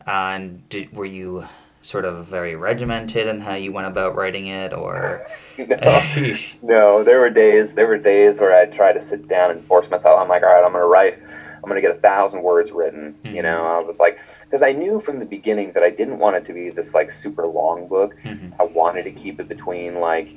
[0.07, 1.47] and did, were you
[1.81, 5.27] sort of very regimented in how you went about writing it, or?
[5.59, 6.03] no,
[6.63, 7.75] no, there were days.
[7.75, 10.21] There were days where I'd try to sit down and force myself.
[10.21, 11.19] I'm like, all right, I'm gonna write.
[11.65, 13.15] I'm gonna get a thousand words written.
[13.25, 16.37] You know, I was like, because I knew from the beginning that I didn't want
[16.37, 18.15] it to be this like super long book.
[18.23, 18.53] Mhm.
[18.61, 20.29] I wanted to keep it between like,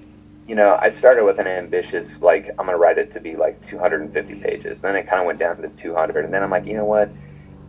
[0.47, 3.61] you know, I started with an ambitious like I'm gonna write it to be like
[3.61, 4.82] 250 pages.
[4.82, 7.09] Then it kind of went down to 200, and then I'm like, you know what,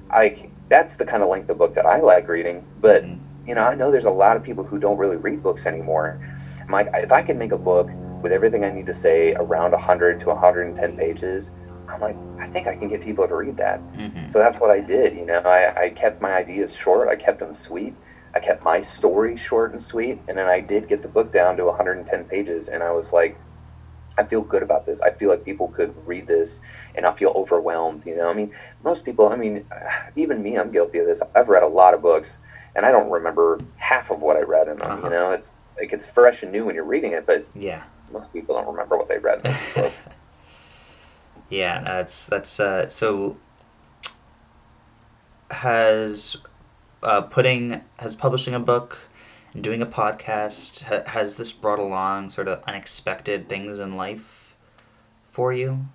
[0.09, 2.63] I that's the kind of length of book that I like reading.
[2.81, 3.19] But Mhm.
[3.45, 6.21] you know, I know there's a lot of people who don't really read books anymore.
[6.61, 7.89] I'm like, if I can make a book
[8.23, 11.53] with everything I need to say around 100 to 110 pages,
[12.01, 13.81] I'm like, I think I can get people to read that.
[13.95, 14.31] Mhm.
[14.31, 15.17] So that's what I did.
[15.17, 17.09] You know, I, I kept my ideas short.
[17.09, 17.95] I kept them sweet.
[18.35, 20.21] I kept my story short and sweet.
[20.29, 22.69] And then I did get the book down to 110 pages.
[22.69, 23.37] And I was like,
[24.17, 25.01] I feel good about this.
[25.01, 26.61] I feel like people could read this
[26.95, 28.07] and I feel overwhelmed.
[28.07, 28.53] You know, I mean,
[28.85, 29.65] most people, I mean,
[30.17, 31.23] even me, I'm guilty of this.
[31.35, 32.41] I've read a lot of books
[32.77, 34.91] and I don't remember half of what I read in them.
[34.93, 35.01] Uh-huh.
[35.09, 37.83] You know, it's like it's fresh and new when you're reading it, but Yeah.
[38.13, 40.09] most people don't remember what they read in those books.
[41.51, 43.37] Yeah, that's that's uh, so.
[45.51, 46.37] Has
[47.03, 49.09] uh, putting has publishing a book
[49.55, 54.55] and doing a podcast ha, has this brought along sort of unexpected things in life
[55.31, 55.87] for you?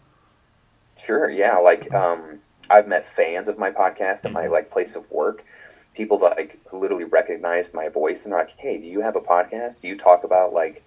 [0.98, 1.58] Sure, yeah.
[1.58, 4.52] Like um, I've met fans of my podcast at my Mhm.
[4.52, 5.46] like place of work.
[5.94, 9.82] People that like literally recognized my voice and like, "Hey, do you have a podcast?
[9.82, 10.84] Do you talk about like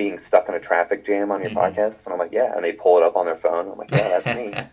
[0.00, 1.62] being stuck in a traffic jam on your Mhm.
[1.62, 3.70] podcast?" And I'm like, "Yeah." And they pull it up on their phone.
[3.70, 4.54] I'm like, "Yeah, that's me."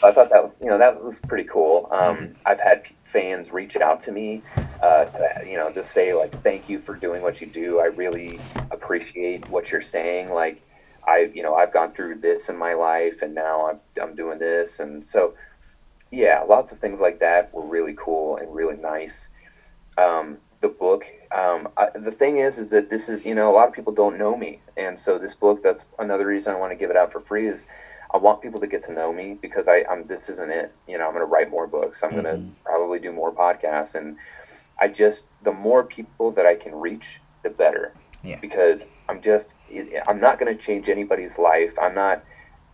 [0.00, 1.88] So I thought that was, you know that was pretty cool.
[1.92, 2.34] Um, Mhm.
[2.44, 4.42] I've had fans reach out to me,
[4.82, 7.78] uh, to, you know, just say like, "Thank you for doing what you do.
[7.78, 8.40] I really
[8.72, 10.60] appreciate what you're saying." Like,
[11.06, 14.38] I, you know, I've gone through this in my life, and now I'm I'm doing
[14.40, 15.34] this, and so
[16.10, 19.30] yeah, lots of things like that were really cool and really nice.
[19.96, 21.04] Um, the book,
[21.36, 23.92] um, I, the thing is, is that this is, you know, a lot of people
[23.92, 26.96] don't know me, and so this book, that's another reason I want to give it
[26.96, 27.66] out for free is
[28.14, 30.72] I want people to get to know me because I, I'm, this isn't it.
[30.86, 32.02] You know, I'm going to write more books.
[32.02, 32.54] I'm going Mhm.
[32.54, 34.16] to probably do more podcasts, and
[34.80, 37.92] I just, the more people that I can reach, the better.
[38.22, 38.38] Yeah.
[38.40, 39.54] Because I'm just,
[40.06, 41.76] I'm not going to change anybody's life.
[41.80, 42.22] I'm not,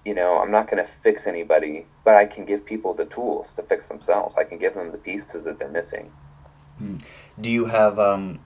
[0.04, 3.54] you know, I'm not going to fix anybody, but I can give people the tools
[3.54, 4.36] to fix themselves.
[4.36, 6.12] I can give them the pieces that they're missing.
[7.40, 8.40] Do you have um,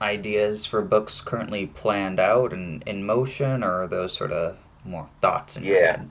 [0.00, 5.08] ideas for books currently planned out and in motion, or are those sort of more
[5.20, 5.90] thoughts in your Yeah.
[5.92, 6.10] head?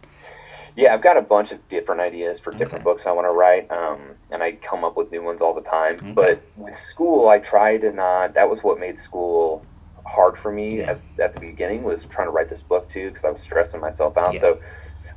[0.76, 2.84] Yeah, I've got a bunch of different ideas for different Okay.
[2.84, 4.00] books I want to write, um,
[4.32, 5.96] and I come up with new ones all the time.
[5.96, 6.12] Okay.
[6.14, 8.34] But with school, I try to not.
[8.36, 9.66] That was what made school
[10.06, 10.92] hard for me Yeah.
[10.92, 13.82] at, at the beginning was trying to write this book too because I was stressing
[13.82, 14.36] myself out.
[14.36, 14.40] Yeah.
[14.40, 14.60] So,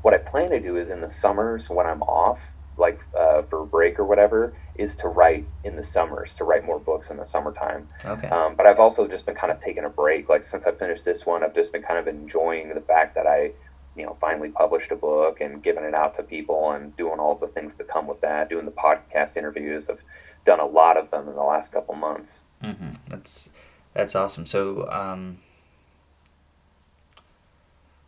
[0.03, 2.99] what I plan to do is in the summers when I'm off, like
[3.33, 6.79] uh, for a break or whatever, is to write in the summers to write more
[6.79, 7.89] books in the summertime.
[8.05, 8.29] Okay.
[8.29, 10.29] Um, but I've also just been kind of taking a break.
[10.29, 13.27] Like since I finished this one, I've just been kind of enjoying the fact that
[13.27, 13.53] I,
[13.97, 17.35] you know, finally published a book and giving it out to people and doing all
[17.35, 18.49] the things that come with that.
[18.49, 19.89] Doing the podcast interviews.
[19.89, 20.03] I've
[20.45, 22.41] done a lot of them in the last couple months.
[22.61, 23.51] hmm That's
[23.95, 24.47] that's awesome.
[24.47, 25.39] So, um,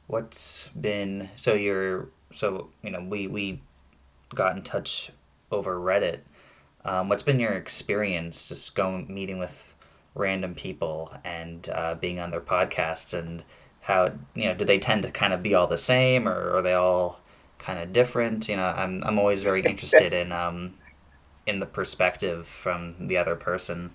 [0.07, 3.61] what's been so you're so you know we we
[4.35, 5.11] got in touch
[5.51, 6.21] over Reddit.
[6.85, 9.75] Um, what's been your experience just going meeting with
[10.15, 13.43] random people and uh, being on their podcasts and
[13.83, 16.63] how you know do they tend to kind of be all the same or are
[16.63, 17.21] they all
[17.59, 18.49] kind of different?
[18.49, 20.75] You know, I'm I'm always very interested in um,
[21.47, 23.91] in the perspective from the other person.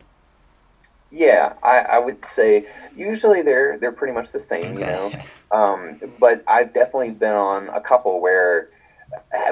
[1.11, 5.11] Yeah, I, I would say usually they're they're pretty much the same, you know.
[5.51, 8.69] Um, but I've definitely been on a couple where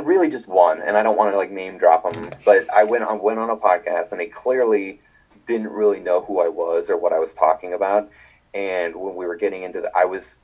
[0.04, 3.04] really just one, and I don't want to like name drop them, but I went
[3.04, 5.00] on went on a podcast and they clearly
[5.48, 8.10] didn't really know who I was or what I was talking about,
[8.54, 10.40] and when we were getting into the, I was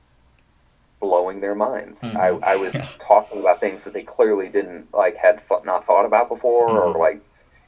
[1.00, 2.00] blowing their minds.
[2.00, 2.16] Mhm.
[2.16, 6.06] I, I was talking about things that they clearly didn't like had th- not thought
[6.06, 6.94] about before, Mhm.
[6.94, 7.20] or like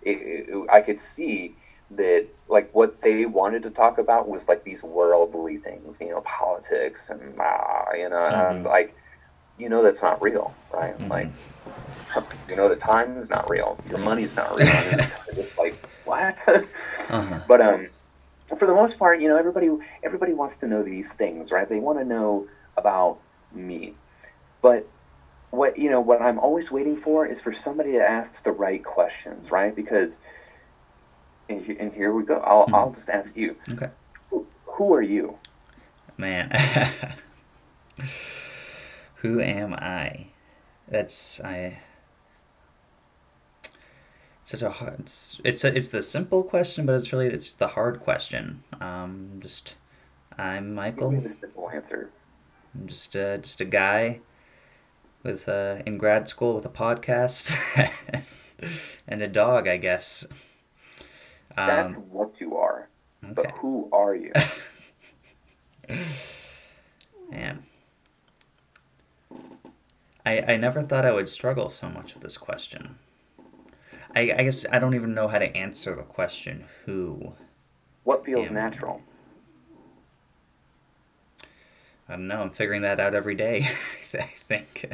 [0.03, 1.55] it, it, I could see
[1.93, 6.21] that like what they wanted to talk about was like these worldly things, you know,
[6.23, 8.67] politics and ah, you know, and I'm Mhm.
[8.67, 8.95] like,
[9.59, 10.99] you know, that's not real, right?
[10.99, 11.09] Mhm.
[11.09, 11.29] Like,
[12.49, 14.69] you know, the time is not real, your money's not real.
[14.69, 16.43] I mean, it's like what?
[16.49, 17.41] Uh-huh.
[17.47, 17.89] but um,
[18.59, 19.71] for the most part, you know, everybody
[20.03, 21.69] everybody wants to know these things, right?
[21.69, 23.19] They want to know about
[23.53, 23.95] me,
[24.63, 24.89] but
[25.51, 28.85] what you know what I'm always waiting for is for somebody to ask the right
[28.85, 29.75] questions, right?
[29.75, 30.21] Because
[31.49, 32.39] and, here we go.
[32.39, 33.91] I'll I'll just ask you, Okay.
[34.31, 35.37] who, who are you?
[36.17, 36.51] Man.
[39.27, 40.29] Who am I?
[40.89, 41.79] That's I
[44.45, 47.69] such a hard it's it's, a, it's the simple question but it's really it's the
[47.69, 48.63] hard question.
[48.81, 49.75] Um just
[50.39, 51.11] I'm Give Michael.
[51.11, 52.11] me the simple answer.
[52.75, 54.21] I'm just uh, just a guy
[55.23, 57.51] with uh in grad school with a podcast
[59.09, 60.27] and a dog, I guess.
[61.65, 62.89] That's Um, what you are.
[63.23, 64.33] But who are you?
[67.31, 67.63] Man.
[70.27, 72.97] I, I never thought I would struggle so much with this question.
[74.15, 77.35] I, I guess I don't even know how to answer the question who.
[78.03, 78.55] What feels Yeah.
[78.55, 79.03] natural?
[82.09, 83.63] I don't know, I'm figuring that out every day,
[84.15, 84.91] I think.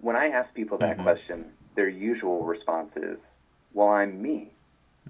[0.00, 1.02] When I ask people that Mhm.
[1.02, 3.36] question, their usual response is,
[3.72, 4.52] "Well, I'm me."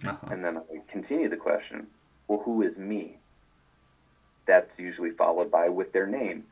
[0.06, 0.28] Uh-huh.
[0.32, 1.88] And then I continue the question,
[2.26, 3.18] "Well, who is me?"
[4.48, 6.44] That's usually followed by with their name.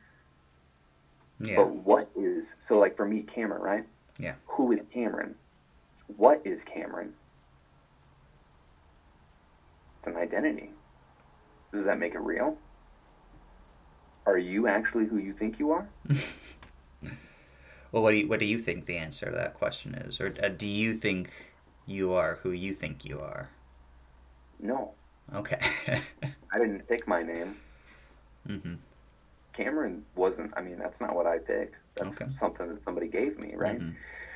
[1.41, 1.57] Yeah.
[1.57, 3.85] But what is so like for me, Cameron, right?
[4.17, 4.35] Yeah.
[4.45, 5.35] Who is Cameron?
[6.15, 7.13] What is Cameron?
[9.97, 10.69] It's an identity.
[11.73, 12.57] Does that make it real?
[14.25, 15.89] Are you actually who you think you are?
[17.89, 20.33] Well, what do you what do you think the answer to that question is, or
[20.43, 21.53] uh, do you think
[21.85, 23.49] you are who you think you are?
[24.59, 24.93] No,
[25.33, 25.59] Okay.
[26.51, 27.57] I didn't pick my name.
[28.47, 28.73] Mm-hmm.
[29.53, 30.53] Cameron wasn't.
[30.55, 31.79] I mean, that's not what I picked.
[31.95, 32.31] That's Okay.
[32.31, 33.79] something that somebody gave me, right?
[33.79, 33.95] Mhm.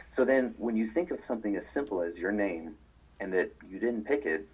[0.10, 2.76] So then, when you think of something as simple as your name,
[3.20, 4.48] and that you didn't pick it,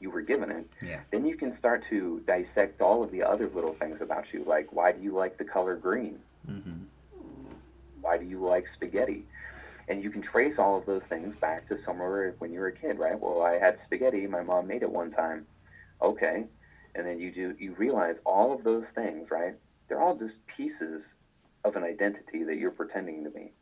[0.00, 1.00] you were given it, Yeah.
[1.10, 4.72] then you can start to dissect all of the other little things about you, like
[4.72, 6.20] why do you like the color green?
[6.48, 6.84] Mm-hmm.
[8.00, 9.26] Why do you like spaghetti?
[9.88, 12.72] And you can trace all of those things back to somewhere when you were a
[12.72, 13.18] kid, right?
[13.18, 14.26] Well, I had spaghetti.
[14.26, 15.46] My mom made it one time.
[16.02, 16.46] Okay,
[16.94, 19.54] and then you do you realize all of those things, right?
[19.88, 21.14] They're all just pieces
[21.64, 23.52] of an identity that you're pretending to be.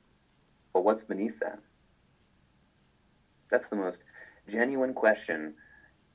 [0.72, 1.58] But what's beneath that?
[3.50, 4.04] That's the most
[4.48, 5.54] genuine question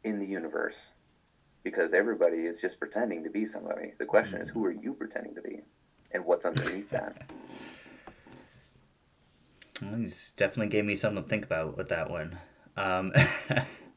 [0.04, 0.92] in the universe
[1.64, 3.94] because everybody is just pretending to be somebody.
[3.98, 5.62] The question is, who are you pretending to be?
[6.12, 7.30] And what's underneath that?
[9.82, 12.38] Well, you definitely gave me something to think about with that one.
[12.78, 13.12] Um,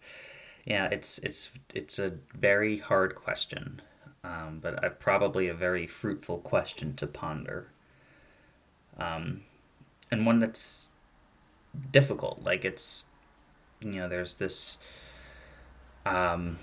[0.67, 3.81] yeah, it's it's it's a very hard question,
[4.25, 7.69] um, but a, probably a very fruitful question to ponder.
[8.99, 9.43] Um,
[10.11, 10.91] and one that's
[11.93, 12.43] difficult.
[12.43, 13.05] Like it's
[13.81, 14.79] you know, there's this
[16.05, 16.59] um,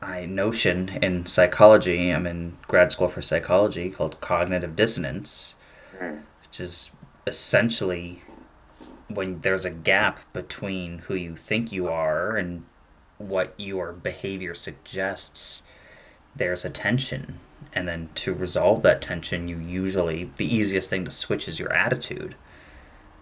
[0.00, 2.10] I notion in psychology.
[2.10, 5.56] I'm in grad school for psychology called cognitive dissonance,
[5.98, 6.20] mm.
[6.42, 6.92] which is
[7.26, 8.22] essentially
[9.08, 12.64] when there's a gap between who you think you are and
[13.28, 15.62] what your behavior suggests.
[16.34, 17.38] There's a tension,
[17.74, 21.72] and then to resolve that tension, you usually the easiest thing to switch is your
[21.72, 22.34] attitude.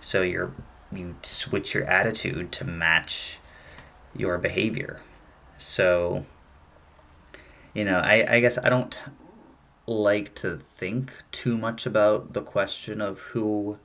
[0.00, 0.52] So you're
[0.92, 3.38] you switch your attitude to match
[4.14, 5.00] your behavior.
[5.56, 6.24] So
[7.74, 8.98] you know, I, I guess I don't
[9.86, 13.78] like to think too much about the question of who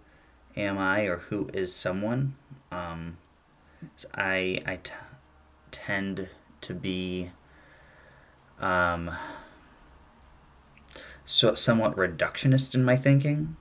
[0.56, 2.36] am I or who is someone.
[2.72, 3.18] Um,
[4.14, 4.94] I, I t-
[5.76, 6.30] tend
[6.62, 7.32] to be
[8.62, 9.12] um,
[11.26, 13.58] so somewhat reductionist in my thinking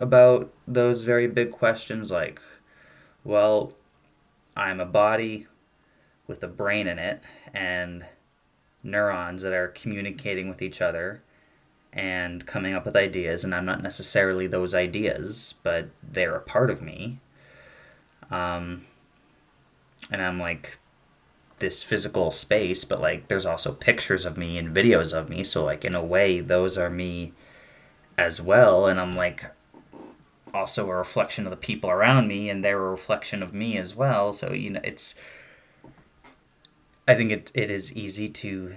[0.00, 2.40] about those very big questions like,
[3.22, 3.74] well,
[4.56, 5.46] I'm a body
[6.26, 7.22] with a brain in it
[7.54, 8.04] and
[8.82, 11.22] neurons that are communicating with each other
[11.92, 16.70] and coming up with ideas, and I'm not necessarily those ideas, but they're a part
[16.70, 17.18] of me.
[18.30, 18.86] Um,
[20.10, 20.78] and I'm like
[21.60, 25.64] this physical space, but like there's also pictures of me and videos of me, so
[25.64, 27.32] like in a way, those are me
[28.18, 29.44] as well, and I'm like
[30.52, 33.94] also a reflection of the people around me, and they're a reflection of me as
[33.94, 34.32] well.
[34.32, 35.20] So you know, it's
[37.06, 38.74] I think it it is easy to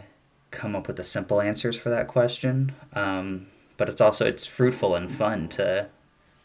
[0.51, 3.47] come up with the simple answers for that question, um,
[3.77, 5.87] but it's also it's fruitful and fun to,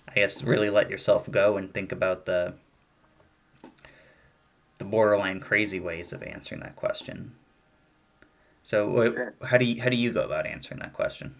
[0.09, 2.55] I guess, really let yourself go and think about the
[4.79, 7.33] the borderline crazy ways of answering that question.
[8.63, 9.35] So, sure.
[9.45, 11.37] how do you how do you go about answering that question?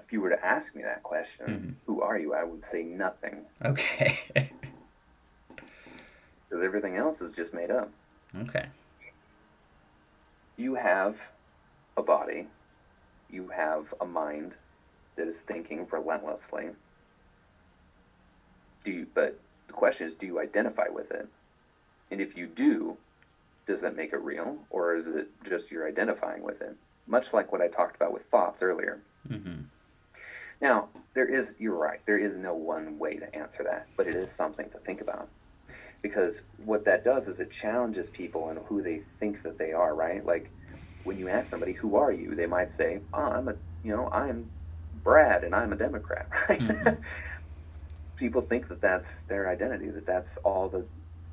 [0.00, 1.70] If you were to ask me that question, mm-hmm.
[1.86, 2.34] who are you?
[2.34, 3.38] I would say nothing.
[3.64, 4.16] Okay.
[6.52, 7.90] because everything else is just made up.
[8.42, 8.66] Okay.
[10.58, 11.30] You have
[11.96, 12.46] a body,
[13.30, 14.56] you have a mind
[15.16, 16.68] that is thinking relentlessly.
[18.84, 19.38] Do you, but
[19.72, 21.26] the question is, do you identify with it?
[22.10, 22.98] And if you do,
[23.66, 26.76] does that make it real, or is it just you're identifying with it?
[27.06, 29.00] Much like what I talked about with thoughts earlier.
[29.28, 29.62] Mm-hmm.
[30.60, 34.14] Now, there is, you're right, there is no one way to answer that, but it
[34.14, 35.28] is something to think about
[36.02, 39.94] because what that does is it challenges people and who they think that they are
[39.94, 40.50] right like
[41.04, 43.54] when you ask somebody who are you they might say oh, i'm a
[43.84, 44.50] you know i'm
[45.04, 47.00] brad and i'm a democrat right mm-hmm.
[48.22, 50.86] People think that that's their identity that that's all that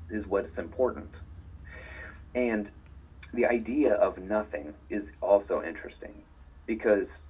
[0.09, 1.21] is what's important
[2.33, 2.71] and
[3.33, 6.23] the idea of nothing is also interesting
[6.65, 7.27] because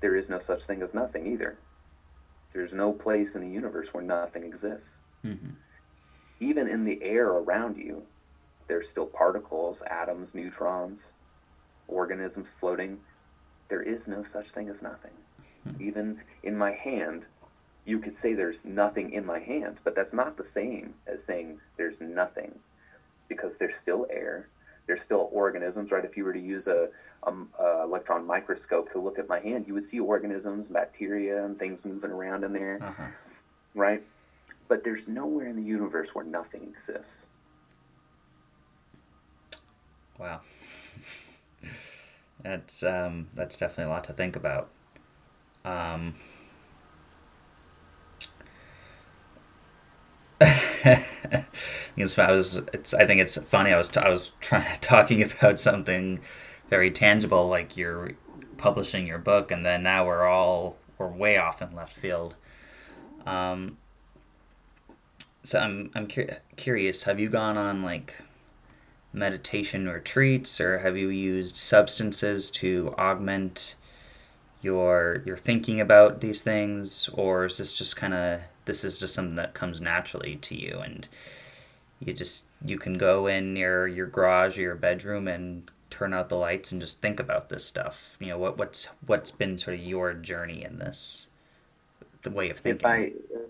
[0.00, 1.56] there is no such thing as nothing either
[2.52, 5.50] there's no place in the universe where nothing exists mm-hmm
[6.40, 8.02] even in the air around you,
[8.66, 11.14] there's still particles, atoms, neutrons,
[11.86, 12.98] organisms floating.
[13.68, 15.12] There is no such thing as nothing.
[15.64, 15.82] Hmm.
[15.82, 17.26] Even in my hand,
[17.84, 21.60] you could say there's nothing in my hand, but that's not the same as saying
[21.76, 22.58] there's nothing
[23.28, 24.48] because there's still air,
[24.86, 26.04] there's still organisms, right?
[26.04, 26.88] If you were to use a,
[27.22, 31.58] a, a, electron microscope to look at my hand, you would see organisms, bacteria, and
[31.58, 33.06] things moving around in there, uh-huh.
[33.74, 34.02] right?
[34.68, 37.26] But there's nowhere in the universe where nothing exists.
[40.18, 40.40] Wow.
[42.42, 44.68] that's um, that's definitely a lot to think about.
[45.64, 46.14] Um,
[51.96, 55.22] it's, I was it's I think it's funny I was t- I was trying talking
[55.22, 56.20] about something
[56.68, 58.12] very tangible like you're
[58.56, 62.36] publishing your book and then now we're all we're way off in left field.
[63.26, 63.78] Um,
[65.42, 67.04] so I'm I'm cu- curious.
[67.04, 68.22] Have you gone on like
[69.12, 73.74] meditation retreats, or have you used substances to augment
[74.62, 79.14] your your thinking about these things, or is this just kind of this is just
[79.14, 81.08] something that comes naturally to you, and
[81.98, 86.28] you just you can go in your your garage or your bedroom and turn out
[86.28, 88.16] the lights and just think about this stuff.
[88.20, 91.28] You know what what's what's been sort of your journey in this
[92.22, 92.80] the way of thinking.
[92.80, 92.98] If I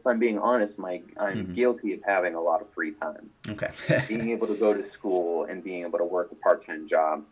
[0.01, 1.55] if I'm being honest, Mike, I'm mm-hmm.
[1.55, 3.31] guilty of having a lot of free time.
[3.49, 3.71] Okay.
[4.09, 7.25] being able to go to school and being able to work a part time job.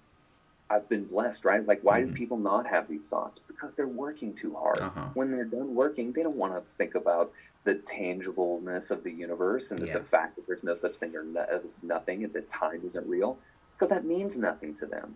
[0.70, 1.64] I've been blessed, right?
[1.66, 2.10] Like, why mm-hmm.
[2.10, 3.38] do people not have these thoughts?
[3.38, 4.80] Because they're working too hard.
[4.80, 5.06] Uh-huh.
[5.14, 7.32] When they're done working, they don't want to think about
[7.64, 9.98] the tangibleness of the universe and yeah.
[9.98, 11.14] the fact that there's no such thing
[11.50, 13.38] as nothing and that time isn't real,
[13.74, 15.14] because that means nothing to them.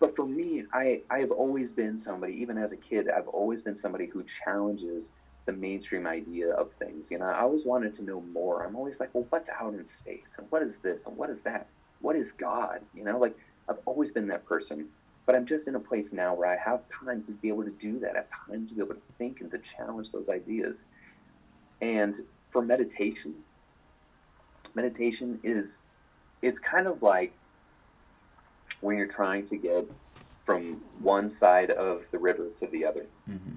[0.00, 3.62] But for me, I, I have always been somebody, even as a kid, I've always
[3.62, 5.12] been somebody who challenges
[5.46, 7.10] the mainstream idea of things.
[7.10, 8.64] You know, I always wanted to know more.
[8.64, 11.42] I'm always like, well, what's out in space, and what is this, and what is
[11.42, 11.66] that?
[12.00, 12.80] What is God?
[12.94, 13.36] You know, like
[13.68, 14.88] I've always been that person,
[15.26, 17.70] but I'm just in a place now where I have time to be able to
[17.70, 18.12] do that.
[18.12, 20.84] I have time to be able to think and to challenge those ideas.
[21.80, 22.14] And
[22.50, 23.34] for meditation,
[24.74, 25.82] meditation is
[26.42, 27.32] it's kind of like
[28.80, 29.86] when you're trying to get
[30.44, 33.06] from one side of the river to the other.
[33.28, 33.56] Mm-hmm.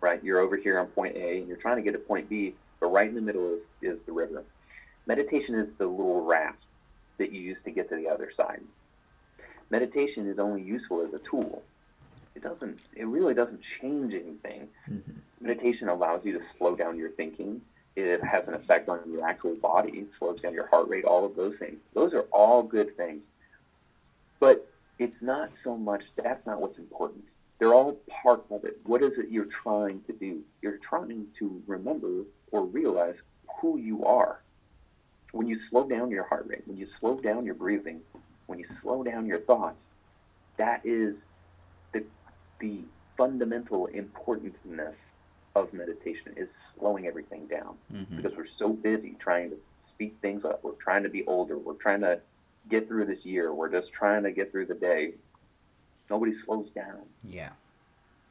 [0.00, 0.22] Right?
[0.22, 2.88] You're over here on point A and you're trying to get to point B, but
[2.88, 4.44] right in the middle is, is the river.
[5.06, 6.66] Meditation is the little raft
[7.18, 8.60] that you use to get to the other side.
[9.70, 11.62] Meditation is only useful as a tool.
[12.34, 14.68] It doesn't it really doesn't change anything.
[14.88, 15.12] Mm-hmm.
[15.40, 17.60] Meditation allows you to slow down your thinking.
[17.94, 21.24] It has an effect on your actual body, it slows down your heart rate, all
[21.24, 21.84] of those things.
[21.94, 23.30] Those are all good things.
[24.38, 27.24] But it's not so much that's not what's important.
[27.58, 28.78] They're all part of it.
[28.84, 30.42] What is it you're trying to do?
[30.60, 33.22] You're trying to remember or realize
[33.60, 34.40] who you are.
[35.32, 38.00] When you slow down your heart rate, when you slow down your breathing,
[38.46, 39.94] when you slow down your thoughts,
[40.56, 41.26] that is
[41.92, 42.04] the
[42.58, 42.80] the
[43.16, 44.60] fundamental importance
[45.56, 48.16] of meditation is slowing everything down mm-hmm.
[48.16, 50.62] because we're so busy trying to speed things up.
[50.62, 51.56] We're trying to be older.
[51.56, 52.20] We're trying to
[52.68, 53.52] get through this year.
[53.52, 55.14] We're just trying to get through the day.
[56.10, 57.02] Nobody slows down.
[57.24, 57.50] Yeah.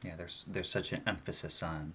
[0.04, 1.94] Yeah, there's there's such an emphasis on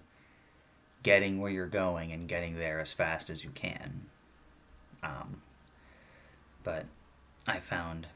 [1.02, 4.06] getting where you're going and getting there as fast as you can.
[5.02, 5.40] Um,
[6.62, 6.86] but
[7.46, 8.08] I found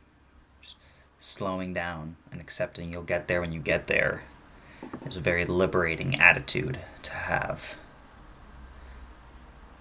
[1.18, 4.24] slowing down and accepting you'll get there when you get there
[5.04, 7.76] is a very liberating attitude to have.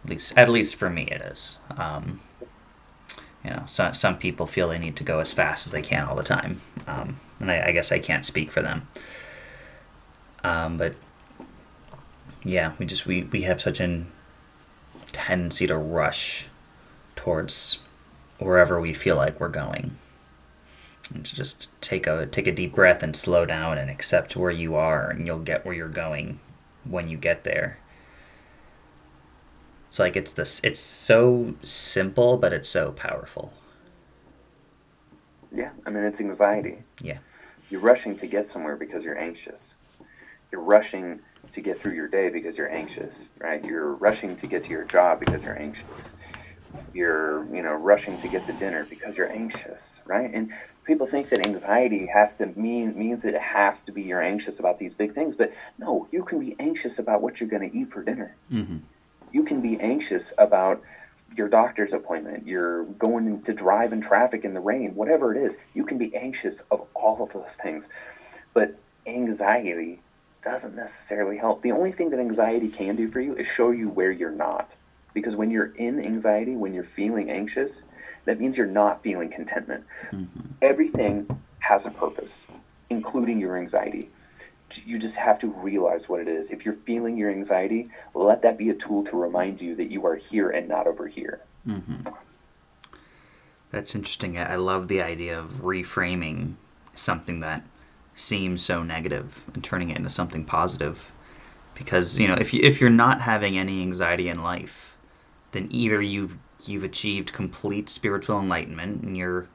[0.04, 1.58] At least, at least for me, it is.
[1.78, 2.20] Um,
[3.44, 6.04] you know, some some people feel they need to go as fast as they can
[6.06, 8.88] all the time, um, and I, I, guess I can't speak for them.
[10.44, 10.96] Um, but
[12.44, 14.04] yeah, we just we, we have such a
[15.12, 16.48] tendency to rush
[17.16, 17.84] towards
[18.40, 19.96] wherever we feel like we're going,
[21.24, 25.10] just take a take a deep breath and slow down and accept where you are,
[25.10, 26.40] and you'll get where you're going
[26.84, 27.80] when you get there.
[29.88, 33.54] It's like it's this it's so simple but it's so powerful.
[35.54, 36.80] Yeah, I mean it's anxiety.
[37.02, 37.20] Yeah.
[37.70, 39.76] You're rushing to get somewhere because you're anxious.
[40.52, 41.22] You're rushing
[41.52, 43.64] to get through your day because you're anxious, right?
[43.64, 46.14] You're rushing to get to your job because you're anxious.
[46.94, 50.30] You're, you know, rushing to get to dinner because you're anxious, right?
[50.34, 50.52] And
[50.86, 54.60] people think that anxiety has to mean means that it has to be you're anxious
[54.60, 57.78] about these big things, but no, you can be anxious about what you're going to
[57.78, 58.36] eat for dinner.
[58.52, 58.78] Mm-hmm
[59.36, 60.82] you can be anxious about
[61.36, 65.58] your doctor's appointment, you're going to drive in traffic in the rain, whatever it is,
[65.74, 67.90] you can be anxious of all of those things.
[68.54, 70.00] But anxiety
[70.42, 71.62] doesn't necessarily help.
[71.62, 74.78] The only thing that anxiety can do for you is show you where you're not.
[75.14, 77.84] Because when you're in anxiety, when you're feeling anxious,
[78.26, 79.86] that means you're not feeling contentment.
[80.12, 80.42] Mm-hmm.
[80.62, 82.46] Everything has a purpose,
[82.90, 84.10] including your anxiety
[84.84, 86.50] you just have to realize what it is.
[86.50, 90.06] If you're feeling your anxiety, let that be a tool to remind you that you
[90.06, 91.42] are here and not over here.
[91.68, 92.10] Mm-hmm.
[93.72, 94.38] That's interesting.
[94.38, 96.54] I love the idea of reframing
[96.94, 97.64] something that
[98.16, 101.12] seems so negative and turning it into something positive.
[101.76, 104.96] Because you know, if you if you're not having any anxiety in life,
[105.52, 106.38] then either you've
[106.70, 109.48] you've achieved complete spiritual enlightenment and you're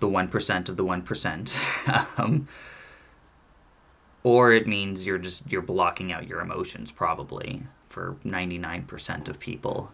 [0.00, 1.54] the one percent of the one percent.
[2.18, 2.48] um,
[4.22, 9.90] or it means you're just you're blocking out your emotions probably for 99% of people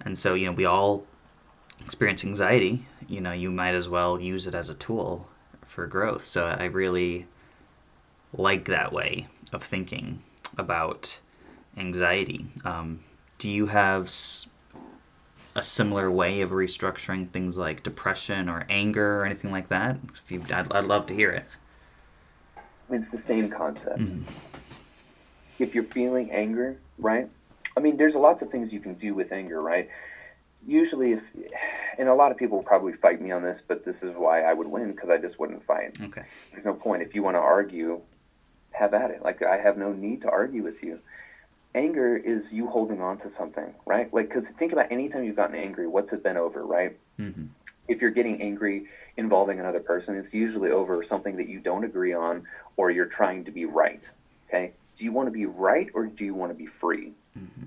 [0.00, 1.04] and so you know we all
[1.80, 5.28] experience anxiety you know you might as well use it as a tool
[5.66, 7.26] for growth so i really
[8.32, 10.22] like that way of thinking
[10.56, 11.20] about
[11.76, 13.00] anxiety um,
[13.38, 14.10] do you have
[15.54, 20.30] a similar way of restructuring things like depression or anger or anything like that if
[20.30, 21.46] you I'd, I'd love to hear it
[22.94, 24.00] it's the same concept.
[24.00, 25.62] Mm-hmm.
[25.62, 27.28] If you're feeling anger, right?
[27.76, 29.88] I mean, there's lots of things you can do with anger, right?
[30.66, 31.30] Usually, if
[31.98, 34.42] and a lot of people will probably fight me on this, but this is why
[34.42, 35.96] I would win because I just wouldn't fight.
[36.00, 36.24] Okay.
[36.52, 37.02] There's no point.
[37.02, 38.00] If you want to argue,
[38.72, 39.22] have at it.
[39.22, 41.00] Like I have no need to argue with you.
[41.74, 44.12] Anger is you holding on to something, right?
[44.12, 46.98] Like, because think about any time you've gotten angry, what's it been over, right?
[47.18, 47.46] Mm-hmm
[47.88, 48.86] if you're getting angry
[49.16, 52.44] involving another person, it's usually over something that you don't agree on
[52.76, 54.10] or you're trying to be right.
[54.48, 54.72] Okay?
[54.96, 57.12] Do you want to be right or do you want to be free?
[57.38, 57.64] Mm-hmm.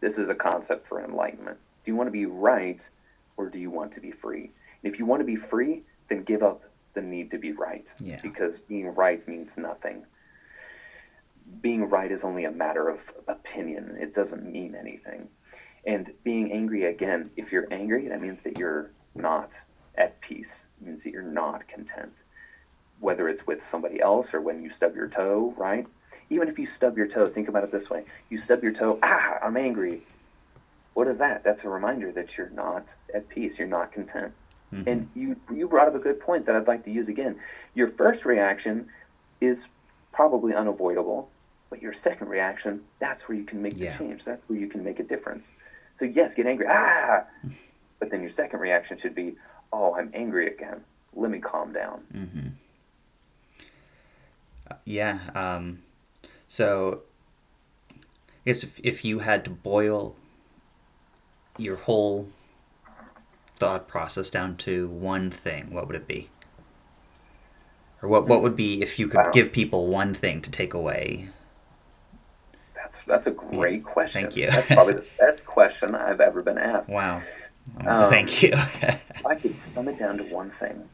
[0.00, 1.58] This is a concept for enlightenment.
[1.84, 2.88] Do you want to be right
[3.36, 4.50] or do you want to be free?
[4.82, 6.62] And if you want to be free, then give up
[6.94, 7.92] the need to be right.
[7.98, 8.20] Yeah.
[8.22, 10.04] Because being right means nothing.
[11.60, 13.96] Being right is only a matter of opinion.
[14.00, 15.28] It doesn't mean anything.
[15.86, 19.62] And being angry again, if you're angry, that means that you're not
[19.94, 20.66] at peace.
[20.80, 22.22] It means that you're not content.
[22.98, 25.86] Whether it's with somebody else or when you stub your toe, right?
[26.28, 28.04] Even if you stub your toe, think about it this way.
[28.28, 30.02] You stub your toe, ah, I'm angry.
[30.92, 31.44] What is that?
[31.44, 34.32] That's a reminder that you're not at peace, you're not content.
[34.72, 34.88] Mm-hmm.
[34.88, 37.38] And you you brought up a good point that I'd like to use again.
[37.74, 38.88] Your first reaction
[39.40, 39.68] is
[40.12, 41.30] probably unavoidable,
[41.70, 43.92] but your second reaction, that's where you can make yeah.
[43.92, 44.24] the change.
[44.24, 45.52] That's where you can make a difference.
[45.94, 46.66] So yes, get angry.
[46.68, 47.24] Ah!
[47.98, 49.36] But then your second reaction should be,
[49.70, 50.84] "Oh, I'm angry again.
[51.12, 52.48] Let me calm down." Mm-hmm.
[54.86, 55.18] Yeah.
[55.34, 55.82] Um,
[56.46, 57.02] so,
[57.92, 57.96] I
[58.46, 60.16] guess if if you had to boil
[61.58, 62.28] your whole
[63.58, 66.30] thought process down to one thing, what would it be?
[68.00, 71.28] Or what what would be if you could give people one thing to take away?
[72.90, 74.22] That's that's a great question.
[74.22, 74.50] Thank you.
[74.50, 76.90] that's probably the best question I've ever been asked.
[76.90, 77.22] Wow.
[77.86, 78.52] Um, thank you.
[79.24, 80.88] I could sum it down to one thing.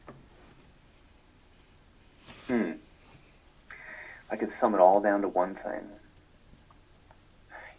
[2.45, 2.73] Hmm.
[4.29, 5.87] I could sum it all down to one thing.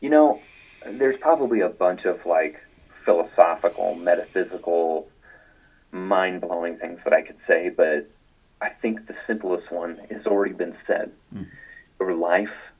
[0.01, 0.41] You know,
[0.85, 5.09] there's probably a bunch of like philosophical, metaphysical,
[5.93, 8.11] mind blowing things that I could say, but
[8.61, 11.13] I think the simplest one has already been said.
[11.33, 11.47] Mm.
[12.01, 12.73] Your life,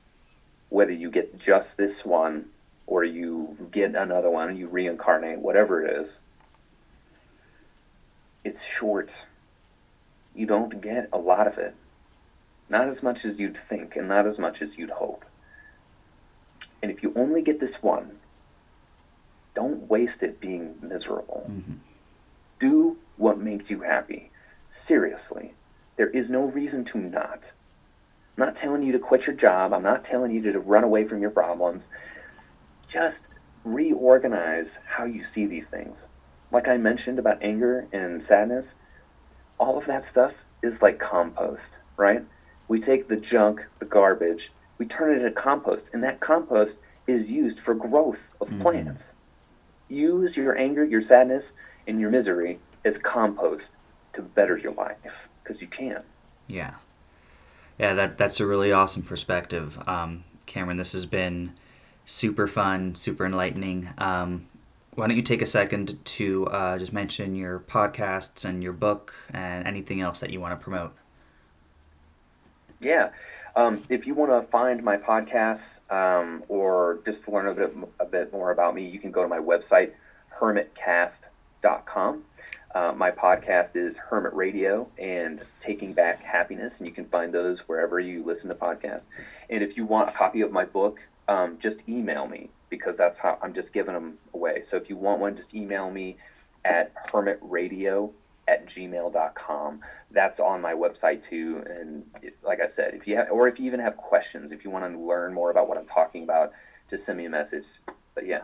[0.69, 2.45] whether you get just this one
[2.87, 6.21] or you get another one, you reincarnate, whatever it is,
[8.43, 9.25] it's short.
[10.33, 11.75] You don't get a lot of it.
[12.69, 15.25] Not as much as you'd think, and not as much as you'd hope.
[16.81, 18.17] And if you only get this one,
[19.55, 21.45] don't waste it being miserable.
[21.49, 21.73] Mm-hmm.
[22.59, 24.31] Do what makes you happy.
[24.69, 25.53] Seriously.
[25.97, 27.53] There is no reason to not.
[28.39, 29.73] I'm not telling you to quit your job.
[29.73, 31.89] I'm not telling you to run away from your problems.
[32.87, 33.27] Just
[33.65, 36.07] reorganize how you see these things.
[36.49, 38.75] Like I mentioned about anger and sadness,
[39.59, 42.23] all of that stuff is like compost, right?
[42.69, 47.29] We take the junk, the garbage, we turn it into compost, and that compost is
[47.29, 48.61] used for growth of mm-hmm.
[48.61, 49.15] plants
[49.89, 51.55] use your anger, your sadness,
[51.85, 53.75] and your misery as compost
[54.13, 56.03] to better your life because you can.
[56.47, 56.75] Yeah.
[57.79, 60.77] Yeah, that that's a really awesome perspective, um, Cameron.
[60.77, 61.53] This has been
[62.05, 63.89] super fun, super enlightening.
[63.97, 64.47] Um,
[64.95, 69.13] why don't you take a second to uh, just mention your podcasts and your book
[69.31, 70.93] and anything else that you want to promote?
[72.81, 73.11] Yeah.
[73.55, 77.73] Um, if you want to find my podcasts um, or just to learn a bit,
[77.99, 79.93] a bit more about me, you can go to my website,
[80.37, 82.23] hermitcast.com.
[82.73, 87.67] Uh, my podcast is Hermit Radio and Taking Back Happiness, and you can find those
[87.67, 89.07] wherever you listen to podcasts.
[89.49, 93.19] And if you want a copy of my book, um, just email me because that's
[93.19, 94.61] how I'm just giving them away.
[94.61, 96.17] So if you want one, just email me
[96.63, 98.11] at hermitradio
[98.47, 99.81] at gmail.com.
[100.11, 101.63] That's on my website too.
[101.67, 104.63] And it, like I said, if you have, or if you even have questions, if
[104.63, 106.51] you want to learn more about what I'm talking about,
[106.87, 107.65] just send me a message.
[108.13, 108.43] But yeah.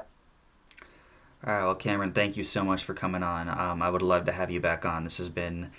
[1.46, 1.64] All right.
[1.64, 3.50] Well, Cameron, thank you so much for coming on.
[3.50, 5.04] Um, I would love to have you back on.
[5.04, 5.70] This has been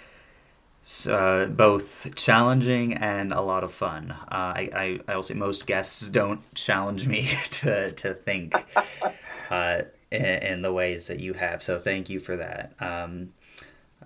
[1.10, 4.12] uh, both challenging and a lot of fun.
[4.12, 8.54] Uh, I, I, I will say most guests don't challenge me to, to think
[9.50, 9.82] uh,
[10.12, 11.64] in, in, the ways that you have.
[11.64, 12.74] So thank you for that.
[12.78, 13.32] Um,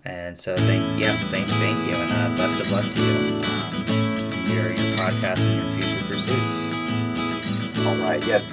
[0.02, 3.36] and so thank yeah, thank you, thank you, and uh, best of luck to you
[3.36, 7.86] um, your your podcast and your future pursuits.
[7.86, 8.50] All right, yes,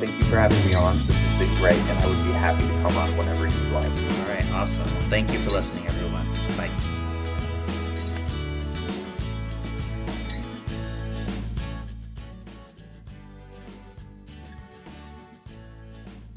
[0.00, 0.96] thank you for having me on.
[1.38, 3.90] Been great, and I would be happy to come on whenever you'd like.
[3.90, 4.86] All right, awesome.
[5.10, 6.26] Thank you for listening, everyone.